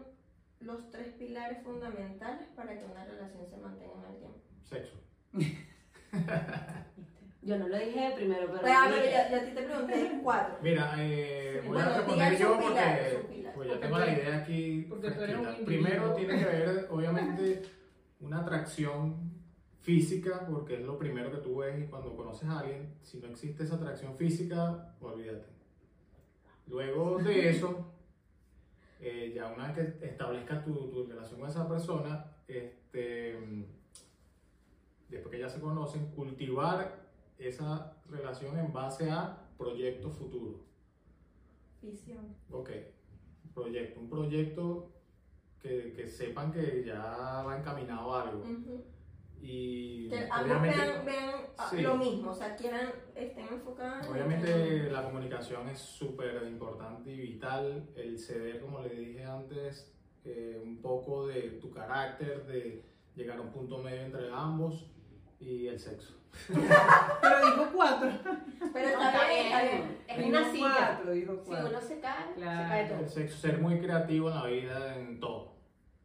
[0.60, 4.38] los tres pilares fundamentales para que una relación se mantenga en el tiempo?
[4.64, 4.96] Sexo.
[7.42, 8.60] Yo no lo dije primero, pero.
[8.62, 9.14] Pero, a lo ver, dije.
[9.14, 10.56] ya, ya a ti te pregunté cuatro.
[10.62, 14.86] Mira, eh, Sí, voy bueno, a responder yo porque pues ya tengo la idea aquí.
[14.88, 15.72] porque tú eres un fresquita.
[15.72, 15.88] individuo.
[15.88, 17.62] Primero tiene que ver, obviamente,
[18.20, 19.32] una atracción
[19.80, 23.28] física, porque es lo primero que tú ves y cuando conoces a alguien, si no
[23.28, 25.46] existe esa atracción física, olvídate.
[26.66, 27.86] Luego de eso,
[29.00, 33.38] eh, ya una vez que establezcas tu, tu relación con esa persona, este,
[35.08, 40.56] después que ya se conocen, cultivar esa relación en base a proyectos futuros.
[41.80, 42.34] Visión.
[42.50, 42.70] Ok,
[43.54, 44.92] proyecto, un proyecto
[45.60, 48.42] que, que sepan que ya va encaminado a algo.
[48.42, 48.84] Ujú.
[49.40, 51.80] Y Que ambos obviamente, vean, vean ah, sí.
[51.80, 54.06] lo mismo, o sea, quieran, estén enfocados.
[54.06, 57.88] en- obviamente la comunicación es súper importante y vital.
[57.96, 59.92] El ceder, como le dije antes,
[60.24, 62.82] eh, un poco de tu carácter, de
[63.14, 64.90] llegar a un punto medio entre ambos
[65.40, 66.14] y el sexo.
[66.48, 68.10] Pero dijo cuatro.
[68.72, 69.98] Pero No, está bien, está bien.
[70.08, 70.74] Es Dijo una silla.
[70.76, 71.68] cuatro, dijo Si cuatro.
[71.70, 72.62] uno se cae, Claro.
[72.62, 72.98] se cae todo.
[73.00, 75.54] El sexo, ser muy creativo en la vida, en todo.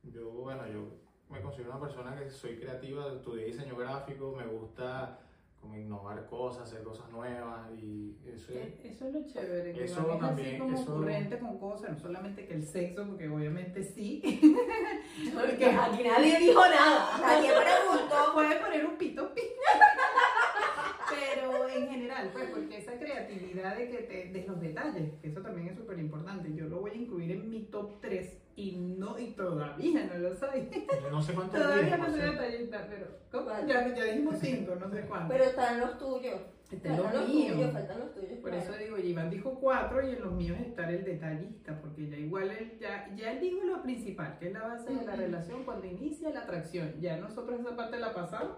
[0.04, 0.88] Yo, bueno, yo
[1.34, 5.20] me considero una persona que soy creativa, estudié diseño gráfico, me gusta
[5.60, 8.58] como innovar cosas, hacer cosas nuevas y eso es...
[8.68, 12.00] Eh, Eso es lo chévere, que Eso también, así como eso- ocurrente con cosas, no
[12.00, 14.22] solamente que el sexo, porque obviamente sí.
[15.34, 17.18] Porque aquí nadie dijo nada.
[17.22, 18.16] Nadie preguntó.
[18.34, 19.42] Puede poner un pito pi.
[21.10, 25.42] Pero en general, pues, porque esa creatividad de que te, de los detalles, que eso
[25.42, 26.54] también es súper importante.
[26.54, 30.36] Yo lo voy a incluir en mi top 3 y no, y todavía no lo
[30.36, 30.70] soy.
[31.02, 33.46] Yo no sé cuánto Todavía no soy detallista, pero ¿cómo?
[33.46, 33.68] Vale.
[33.68, 35.34] Ya, ya dijimos 5, no sé cuánto.
[35.34, 36.42] Pero están los tuyos.
[36.72, 37.56] Están los los míos.
[37.56, 38.40] tuyos, faltan los tuyos.
[38.40, 38.64] Por claro.
[38.64, 42.50] eso digo, Iván dijo cuatro y en los míos está el detallista, porque ya igual
[42.50, 45.86] él, ya, ya él dijo lo principal, que es la base de la relación cuando
[45.86, 46.94] inicia la atracción.
[47.00, 48.58] Ya nosotros esa parte la pasamos,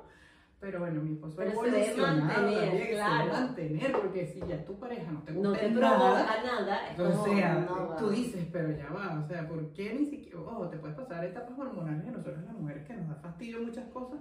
[0.65, 3.33] pero bueno, mi esposo Pero se debe mantener, también, se debe claro.
[3.33, 6.89] mantener, porque si ya tu pareja no te gusta No te nada, nada.
[6.89, 10.39] es o sea, no tú dices, pero ya va, o sea, ¿por qué ni siquiera,
[10.39, 13.87] ojo, te puedes pasar etapas hormonales de nosotros las mujeres que nos da fastidio muchas
[13.89, 14.19] cosas,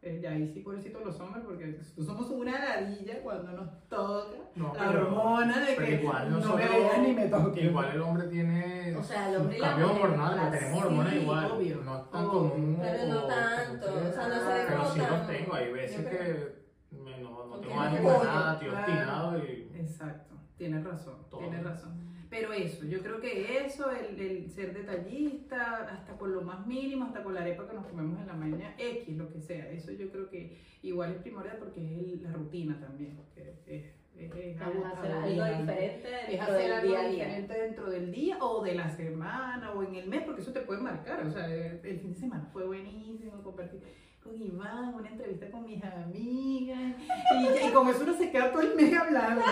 [0.00, 4.72] eh, ya ahí sí pobrecito los hombres, porque somos una ladilla cuando nos toca No,
[4.74, 7.64] la pero- hormona de que igual no me veas ni me toques.
[7.64, 11.50] Igual el hombre tiene O sea, el hombre y hormonales, claro, tenemos sí, hormonas igual,
[11.52, 12.78] obvio, no es tan común.
[12.80, 15.96] Pero no o- tanto, o sea, no se ve Pero sí los tengo, hay veces
[16.04, 18.84] Yo que creo- me- no, no tengo ánimo de nada, estoy claro.
[18.86, 21.40] obstinado y Exacto, tienes razón, Todo.
[21.40, 22.08] tienes razón.
[22.30, 27.06] Pero eso, yo creo que eso, el, el ser detallista, hasta con lo más mínimo,
[27.06, 29.92] hasta con la arepa que nos comemos en la mañana, X, lo que sea, eso
[29.92, 34.60] yo creo que igual es primordial porque es el- la rutina también, porque es, es,
[34.60, 37.24] hacer algo diferente Es dentro hacer del algo día a día.
[37.24, 40.60] diferente dentro del día o de la semana o en el mes, porque eso te
[40.60, 41.24] puede marcar.
[41.26, 43.80] O sea, el fin de semana fue buenísimo compartir
[44.28, 46.94] con Iván, una entrevista con mis amigas,
[47.34, 49.42] y, y con eso uno se queda todo el mes hablando.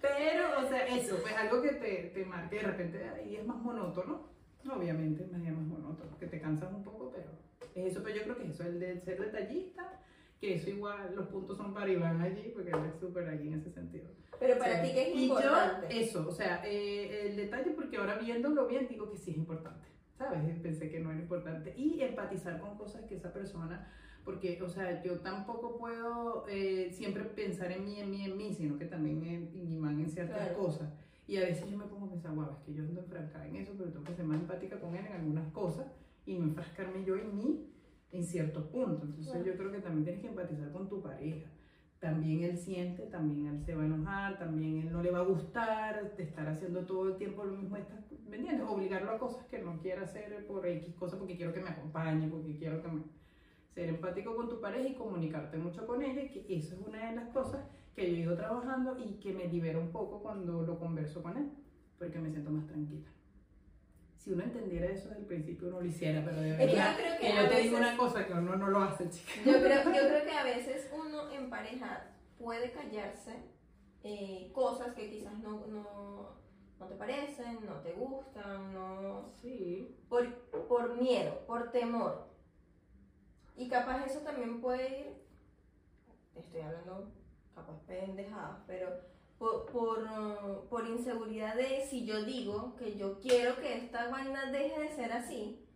[0.00, 3.56] Pero, o sea, eso, pues algo que te, te marque de repente ahí es más
[3.58, 4.28] monótono.
[4.70, 7.30] Obviamente es más más monótono, que te cansas un poco, pero
[7.74, 10.00] es eso, pero yo creo que eso, el de ser detallista,
[10.38, 13.54] que eso igual, los puntos son para Iván allí, porque él es súper allí en
[13.60, 14.08] ese sentido.
[14.38, 15.86] Pero para ti, ¿qué es y importante?
[15.90, 19.36] yo, eso, o sea, eh, el detalle, porque ahora viéndolo bien, digo que sí es
[19.38, 19.86] importante,
[20.20, 20.58] ¿sabes?
[20.62, 21.72] Pensé que no era importante.
[21.76, 23.88] Y empatizar con cosas que esa persona,
[24.24, 28.52] porque, o sea, yo tampoco puedo eh, siempre pensar en mí, en mí, en mí,
[28.52, 30.58] sino que también en, en en ciertas Claro.
[30.58, 30.92] cosas.
[31.26, 33.56] Y a veces yo me pongo a pensar, guau, es que yo ando enfrancada en
[33.56, 35.86] eso, pero tengo que ser más empática con él en algunas cosas
[36.26, 37.66] y no enfrascarme yo en mí
[38.12, 39.04] en ciertos puntos.
[39.08, 39.46] Entonces Claro.
[39.46, 41.48] yo creo que también tienes que empatizar con tu pareja
[42.00, 45.24] también él siente, también él se va a enojar, también él no le va a
[45.24, 48.66] gustar de estar haciendo todo el tiempo lo mismo, estas- ¿me entiendes?
[48.68, 52.28] Obligarlo a cosas que no quiera hacer por X cosas porque quiero que me acompañe,
[52.28, 53.02] porque quiero que me...
[53.74, 57.16] Ser empático con tu pareja y comunicarte mucho con ella, que eso es una de
[57.16, 57.64] las cosas
[57.94, 61.36] que yo he ido trabajando y que me libera un poco cuando lo converso con
[61.36, 61.50] él,
[61.98, 63.08] porque me siento más tranquila.
[64.16, 66.72] Si uno entendiera eso desde el principio, uno lo hiciera, pero de Es que yo
[66.76, 69.08] verdad, creo que que yo te digo veces- una cosa que uno no lo hace,
[69.08, 69.32] chica.
[69.46, 73.36] Yo creo, yo creo que a veces uno en pareja puede callarse
[74.02, 76.30] eh, cosas que quizás no, no,
[76.80, 79.96] no te parecen, no te gustan, no, Sí.
[80.08, 80.34] por,
[80.66, 82.26] por miedo, por temor.
[83.56, 85.22] Y capaz eso también puede ir,
[86.34, 87.12] estoy hablando
[87.54, 88.88] capaz pendejadas, pero
[89.38, 94.80] por, por, por inseguridad de si yo digo que yo quiero que esta vaina deje
[94.80, 95.66] de ser así,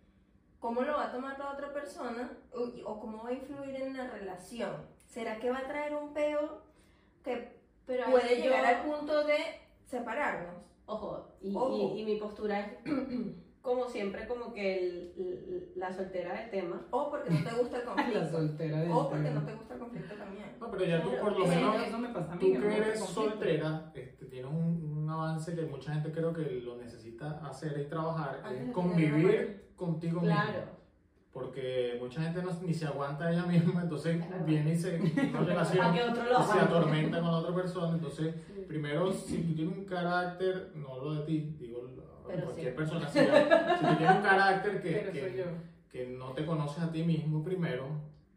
[0.60, 2.38] ¿cómo lo va a tomar la otra persona?
[2.52, 4.86] O, o cómo va a influir en la relación.
[5.06, 6.62] ¿Será que va a traer un peo
[7.22, 9.36] que Pero puede yo- llegar al punto de
[9.84, 10.64] separarnos?
[10.86, 11.94] Ojo, y, Ojo.
[11.96, 12.72] y- y mi postura es,
[13.62, 16.86] como siempre como que el- la soltera del tema.
[16.90, 18.30] O porque no te gusta el La conflicto.
[18.30, 19.40] soltera del O porque tema.
[19.40, 20.56] no te gusta el conflicto también.
[20.60, 22.52] No, pero ya tú por lo menos, Eso me pasa a mí.
[22.54, 26.76] tú que eres soltera, este, tienes un, un avance que mucha gente creo que lo
[26.76, 30.34] necesita hacer y trabajar, Antes es convivir contigo mismo.
[30.36, 30.74] Claro.
[31.32, 34.98] Porque mucha gente no, ni se aguanta ella misma, entonces viene y se,
[35.32, 37.94] lo y se atormenta con la otra persona.
[37.96, 38.36] Entonces,
[38.74, 41.88] primero, si tú tienes un carácter, no lo de ti, digo,
[42.26, 42.76] Pero cualquier sí.
[42.76, 43.24] persona, si, si
[43.86, 45.44] tú tienes un carácter que,
[45.92, 47.86] que- no te conoces a ti mismo primero,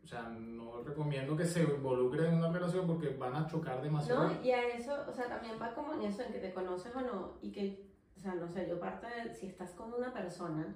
[0.04, 4.26] o sea, no recomiendo que se involucren en una relación porque van a chocar demasiado.
[4.30, 6.96] No, y a eso, o sea, también va como en eso, en que te conoces
[6.96, 10.14] o no, y que, o sea, no sé, yo parto de, si estás con una
[10.14, 10.76] persona,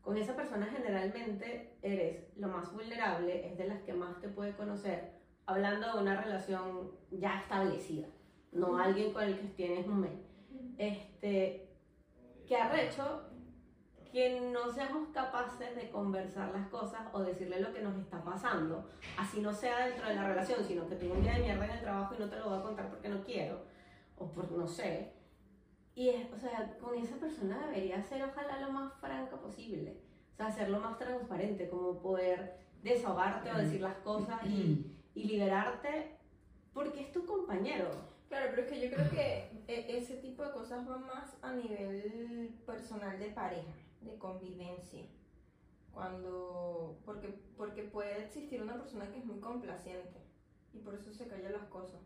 [0.00, 4.52] con esa persona generalmente eres lo más vulnerable, es de las que más te puede
[4.56, 5.12] conocer,
[5.44, 8.06] hablando de una relación ya establecida,
[8.52, 10.20] no alguien con el que tienes un mes.
[10.78, 11.68] Este,
[12.46, 13.22] que arrecho
[14.12, 18.86] que no seamos capaces de conversar las cosas o decirle lo que nos está pasando,
[19.16, 21.70] así no sea dentro de la relación, sino que tuve un día de mierda en
[21.70, 23.62] el trabajo y no te lo voy a contar porque no quiero,
[24.18, 25.14] o por no sé.
[25.94, 29.96] Y es, o sea, con esa persona debería ser ojalá lo más franca posible,
[30.34, 35.24] o sea, ser lo más transparente, como poder desahogarte o decir las cosas y, y
[35.24, 36.18] liberarte
[36.74, 38.11] porque es tu compañero.
[38.32, 41.52] Claro, pero es que yo creo que e- ese tipo de cosas van más a
[41.52, 45.02] nivel personal de pareja, de convivencia.
[45.92, 47.28] Cuando, porque,
[47.58, 50.18] porque puede existir una persona que es muy complaciente
[50.72, 52.00] y por eso se calla las cosas.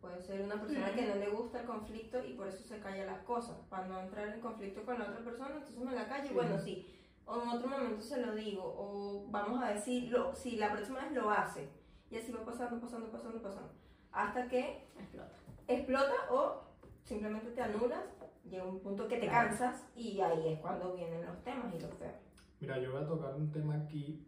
[0.00, 3.06] Puede ser una persona que no le gusta el conflicto y por eso se calla
[3.06, 3.56] las cosas.
[3.70, 6.58] Para no entrar en conflicto con la otra persona, entonces me la callo y bueno,
[6.58, 6.92] sí.
[7.24, 8.64] O en otro momento se lo digo.
[8.64, 11.68] O vamos a decirlo, si la próxima vez lo hace.
[12.10, 13.70] Y así va pasando, pasando, pasando, pasando.
[14.10, 15.36] Hasta que Explota.
[15.68, 16.64] Explota o
[17.04, 18.04] simplemente te anulas,
[18.48, 21.92] llega un punto que te cansas y ahí es cuando vienen los temas y los
[21.94, 22.14] feos.
[22.60, 24.26] Mira, yo voy a tocar un tema aquí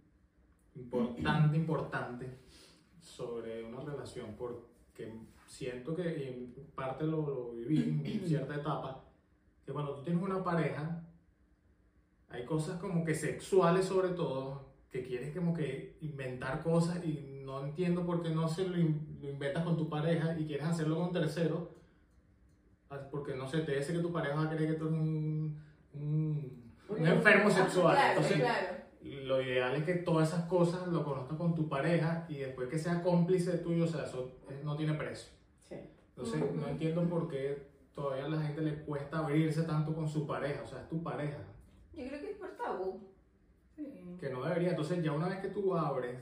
[0.74, 2.38] importante, importante
[3.00, 5.12] sobre una relación, porque
[5.46, 9.04] siento que en parte lo, lo viví en cierta etapa,
[9.64, 11.06] que cuando tú tienes una pareja,
[12.28, 17.64] hay cosas como que sexuales sobre todo, que quieres como que inventar cosas y no
[17.64, 18.76] entiendo por qué no se lo,
[19.20, 21.70] lo inventas con tu pareja y quieres hacerlo con tercero,
[22.90, 24.98] ah, porque no sé, te dice que tu pareja va a creer que tú eres
[24.98, 25.60] un,
[25.94, 27.94] un, un enfermo sexual.
[27.94, 28.66] Claro, Entonces, claro.
[29.02, 32.78] lo ideal es que todas esas cosas lo conozcas con tu pareja y después que
[32.78, 34.32] sea cómplice tuyo, o sea, eso
[34.64, 35.30] no tiene precio.
[35.68, 35.76] Sí.
[36.16, 40.26] Entonces, no entiendo por qué todavía a la gente le cuesta abrirse tanto con su
[40.26, 41.38] pareja, o sea, es tu pareja,
[41.92, 43.00] Yo creo que es por tabú.
[43.76, 44.16] Sí.
[44.18, 44.70] que no debería.
[44.70, 46.18] Entonces, ya una vez que tú abres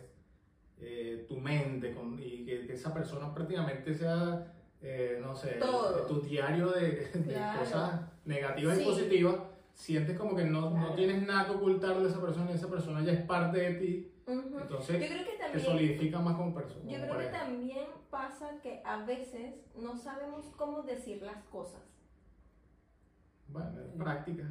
[0.80, 6.06] eh, tu mente con, y que, que esa persona prácticamente sea, eh, no sé, Todo.
[6.06, 7.60] tu diario de, de Claro.
[7.60, 8.82] cosas negativas Sí.
[8.82, 9.34] y positivas,
[9.74, 13.02] sientes como que no, no tienes nada que ocultarle a esa persona y esa persona
[13.02, 14.12] ya es parte de ti.
[14.26, 16.84] Entonces, creo que te solidifica más como persona.
[16.90, 21.80] yo creo que también pasa que a veces no sabemos cómo decir las cosas.
[23.48, 24.44] Bueno, es práctica.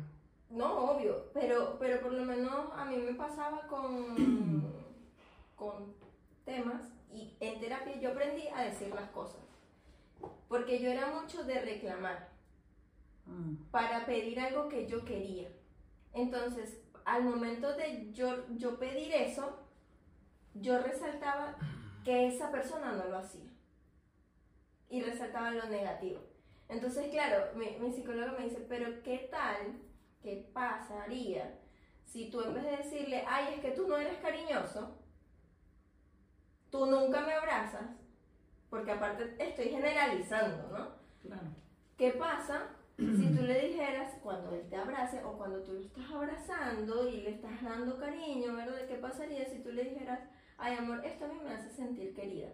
[0.49, 4.15] No, obvio, pero, pero por lo menos a mí me pasaba con,
[5.55, 5.93] con
[6.48, 6.82] temas
[7.12, 9.41] y en terapia yo aprendí a decir las cosas.
[10.48, 12.36] Porque yo era mucho de reclamar
[13.28, 13.70] Mm.
[13.72, 15.50] para pedir algo que yo quería.
[16.14, 19.60] Entonces, al momento de yo, yo pedir eso,
[20.54, 21.58] yo resaltaba
[22.04, 23.52] que esa persona no lo hacía.
[24.89, 26.22] Y resaltaba lo negativo.
[26.70, 29.78] Entonces, claro, mi, mi psicólogo me dice, pero ¿qué tal?
[30.22, 31.60] ¿Qué pasaría
[32.06, 34.97] si tú en vez de decirle, ay, es que tú no eres cariñoso,
[36.78, 37.88] tú nunca me abrazas?
[38.69, 40.89] Porque aparte estoy generalizando, ¿no?
[41.21, 41.47] Claro.
[41.97, 42.67] ¿Qué pasa
[42.97, 47.21] si tú le dijeras cuando él te abrace o cuando tú lo estás abrazando y
[47.21, 48.86] le estás dando cariño, ¿verdad?
[48.87, 50.20] ¿Qué pasaría si tú le dijeras,
[50.58, 52.49] ay amor, esto a mí me hace sentir querida?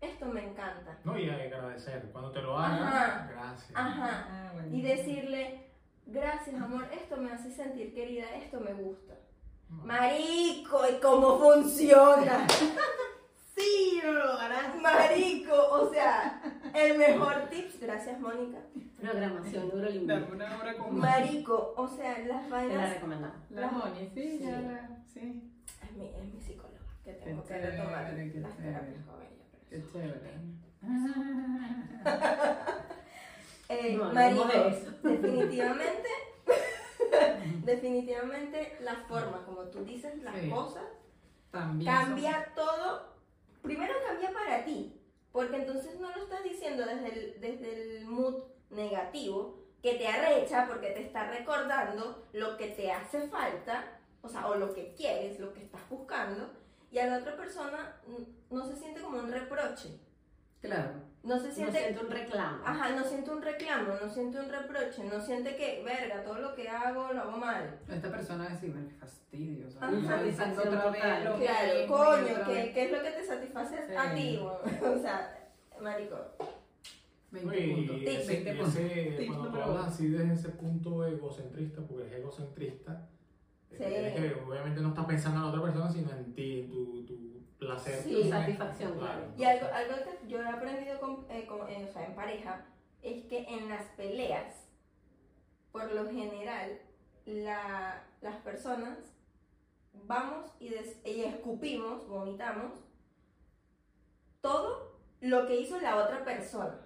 [0.00, 0.98] Esto me encanta.
[1.04, 2.08] No, y agradecer.
[2.12, 3.28] Cuando te lo hagan, Ajá.
[3.30, 3.72] gracias.
[3.74, 4.26] Ajá.
[4.28, 4.74] Ah, bueno.
[4.76, 5.70] Y decirle,
[6.06, 9.14] gracias amor, esto me hace sentir querida, esto me gusta.
[9.70, 12.46] Marico, ¿y cómo funciona?
[13.56, 14.74] Sí, lo lograrás.
[14.80, 16.40] Marico, o sea,
[16.72, 18.56] el mejor tips, gracias Mónica.
[18.98, 20.32] Programación Dame neurolingüística.
[20.34, 23.36] una hora con Marico, o sea, las Te la vainas recomendamos.
[23.50, 24.38] La Moni, sí, Sí.
[24.44, 24.88] ya la.
[25.12, 25.52] Sí.
[25.82, 28.72] Es mi, es mi psicóloga, que tengo Qué que retomar chévere, qué las chévere.
[28.72, 29.44] terapias con ella.
[29.68, 30.40] Qué chévere.
[33.72, 34.44] Eh, No, marico,
[35.02, 36.08] definitivamente,
[37.64, 40.50] definitivamente la forma como tú dices las Sí.
[40.50, 40.84] cosas
[41.50, 41.92] También.
[41.92, 43.10] cambia todo.
[43.62, 44.98] Primero cambia para ti,
[45.32, 50.66] porque entonces no lo estás diciendo desde el, desde el mood negativo, que te arrecha
[50.68, 55.38] porque te está recordando lo que te hace falta, o sea, o lo que quieres,
[55.40, 56.50] lo que estás buscando,
[56.90, 57.96] y a la otra persona
[58.50, 59.98] no se siente como un reproche.
[60.60, 60.92] Claro.
[61.22, 61.78] No se No siente...
[61.78, 62.62] siento un reclamo.
[62.64, 66.54] Ajá, no siente un reclamo, no siente un reproche, no siente que, verga, todo lo
[66.54, 67.78] que hago lo hago mal.
[67.88, 69.66] Esta persona decir, qué fastidio.
[69.68, 70.00] o sea, Ajá.
[70.18, 71.36] Satisfacción otra vez Claro,
[71.84, 73.94] y coño, ¿qué, qué es lo que te satisface Sí.
[73.96, 74.40] a ti?
[74.82, 75.48] O sea,
[75.82, 76.16] marico.
[77.32, 77.96] 20 Y puntos.
[78.02, 78.76] ese- 20 y puntos.
[78.76, 83.08] ese- cuando tú hablas así desde ese punto egocentrista, porque es egocentrista,
[83.70, 83.76] Sí.
[83.76, 86.99] tienes que obviamente no estás pensando en la otra persona, sino en ti, en tu
[87.60, 88.02] placer.
[88.02, 88.14] Sí.
[88.14, 88.40] personal.
[88.40, 89.22] Satisfacción, claro.
[89.38, 92.66] Y algo, algo que yo he aprendido con, eh, con- eh, o sea, en pareja
[93.02, 94.54] es que en las peleas,
[95.70, 96.80] por lo general,
[97.26, 98.98] la- las personas
[99.92, 102.72] vamos y, des- y escupimos, vomitamos
[104.40, 106.80] todo lo que hizo la otra persona.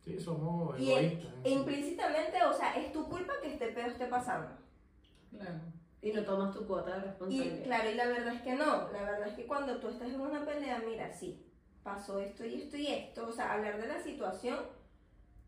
[0.00, 1.32] Sí, somos Y egoístas.
[1.42, 4.56] e implícitamente, o sea, es tu culpa que este pedo esté pasando.
[5.30, 5.60] Claro.
[6.02, 7.64] Y no tomas tu cuota de Y responsabilidad.
[7.64, 8.92] claro, y la verdad es que no.
[8.92, 11.44] La verdad es que cuando tú estás en una pelea, mira, sí,
[11.82, 13.26] pasó esto y esto y esto.
[13.26, 14.58] O sea, hablar de la situación,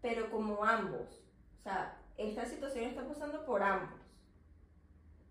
[0.00, 1.22] pero como ambos.
[1.60, 4.00] O sea, esta situación está pasando por ambos.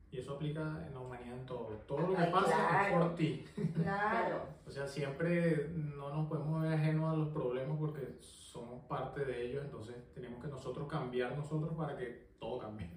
[0.10, 1.66] Y eso aplica en la humanidad en todo.
[1.86, 3.46] Todo lo que Ay, pasa es por ti.
[3.74, 4.42] Claro.
[4.66, 9.50] O sea, siempre no nos podemos ver ajenos a los problemas porque somos parte de
[9.50, 12.90] ellos, entonces tenemos que nosotros cambiar nosotros para que todo cambie.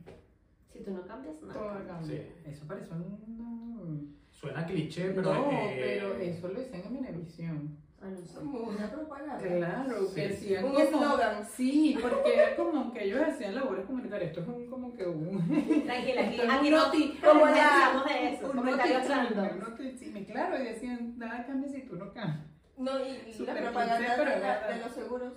[0.72, 1.54] Si tú no cambias, nada.
[1.54, 2.22] Todo cambia.
[2.22, 2.22] Sí.
[2.50, 4.16] Eso parece un...
[4.30, 5.34] Suena cliché, pero...
[5.34, 7.76] no, eh, pero eso lo decían en Venevisión.
[8.02, 8.06] Ah.
[8.34, 9.36] Como una propaganda.
[9.38, 10.14] Claro, Sí.
[10.14, 10.84] que decían Un como...
[10.84, 11.44] eslogan.
[11.44, 14.30] Sí, porque era como que ellos hacían labores comunitarias.
[14.30, 15.46] Esto es un, como que un...
[15.84, 18.50] Tranquila, aquí, aquí no como la- hablamos de eso.
[18.50, 20.24] un notichisme.
[20.24, 22.46] Claro, y decían, nada cambia si tú no cambias.
[22.78, 25.32] No, y, y la propaganda la- de los seguros.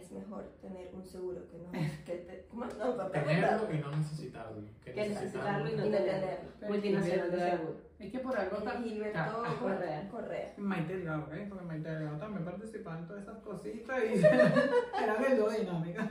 [0.00, 1.70] Es mejor tener un seguro que no.
[2.06, 2.64] Que te, ¿Cómo?
[2.64, 4.62] No, no, Tenerlo y no necesitarlo.
[4.84, 6.50] Que Que necesitarlo y no Y no tenerlo.
[6.68, 7.88] Multinacional de seguro.
[7.98, 8.80] Es que por algo está...
[8.80, 10.08] Gilberto Ah, Correa.
[10.08, 10.54] Correa.
[10.56, 11.32] Maite Delgado, ¿ok?
[11.48, 14.18] Porque Maite Delgado también participaba en todas esas cositas y
[15.02, 15.16] era
[15.58, 16.08] dinámica.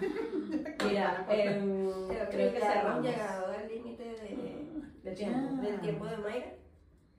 [0.85, 3.05] Mira, em, Creo, creo que hemos cerramos.
[3.05, 4.65] llegado al límite de,
[5.03, 5.39] De tiempo.
[5.55, 5.61] Ya.
[5.69, 6.53] del tiempo de Mayra.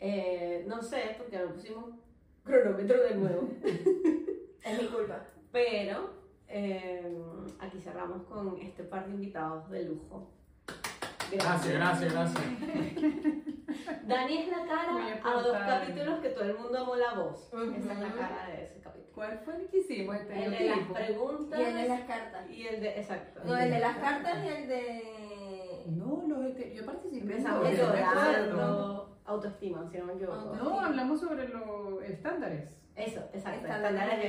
[0.00, 1.84] Eh, no sé, porque no pusimos
[2.44, 3.48] cronómetro de nuevo.
[4.62, 5.24] Es mi culpa.
[5.50, 6.10] Pero
[6.48, 7.18] eh,
[7.60, 10.30] aquí cerramos con este par de invitados de lujo.
[11.30, 12.44] Gracias, gracias, gracias.
[14.06, 17.52] Dani es la cara a dos capítulos que todo el mundo amó la voz.
[17.52, 19.12] Esa es la cara de ese capítulo.
[19.14, 20.16] ¿Cuál fue el que hicimos?
[20.16, 22.50] El de las preguntas Y el de las cartas.
[22.50, 22.88] y el de.
[23.00, 23.40] Exacto.
[23.44, 25.84] No, el de las cartas y el de.
[25.88, 29.18] No, los este- yo participé en Empezamos llorando.
[29.26, 30.34] Autoestima, si no me equivoco.
[30.38, 30.70] Autoestima.
[30.70, 32.70] No, hablamos sobre los estándares.
[32.98, 33.62] Eso, exacto.
[33.62, 33.68] De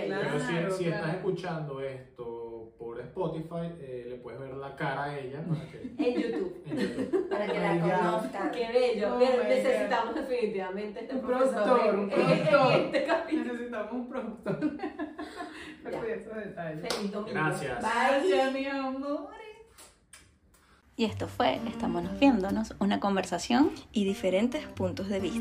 [0.05, 0.27] Claro.
[0.29, 0.39] Pero
[0.71, 0.95] si, si claro.
[1.03, 5.81] estás escuchando esto por Spotify, eh, le puedes ver la cara a ella para que,
[5.97, 6.63] En YouTube.
[6.67, 7.29] en YouTube.
[7.29, 8.51] Para que la conozcan.
[8.51, 9.15] Qué bello.
[9.15, 12.71] Oh Pero necesitamos definitivamente este Un profesor productor, en- un en- en productor.
[12.81, 13.53] este capítulo.
[13.53, 14.59] Necesitamos un productor.
[16.09, 16.81] Esos detalles.
[16.93, 17.33] Feliz domingo.
[17.33, 17.79] Gracias.
[17.79, 19.29] Gracias, mi amor.
[20.95, 25.39] Y esto fue Estámonos Viéndonos, una conversación y diferentes puntos de vista.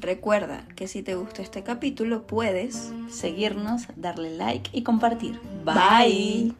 [0.00, 5.38] Recuerda que si te gustó este capítulo puedes seguirnos, darle like y compartir.
[5.64, 6.54] Bye.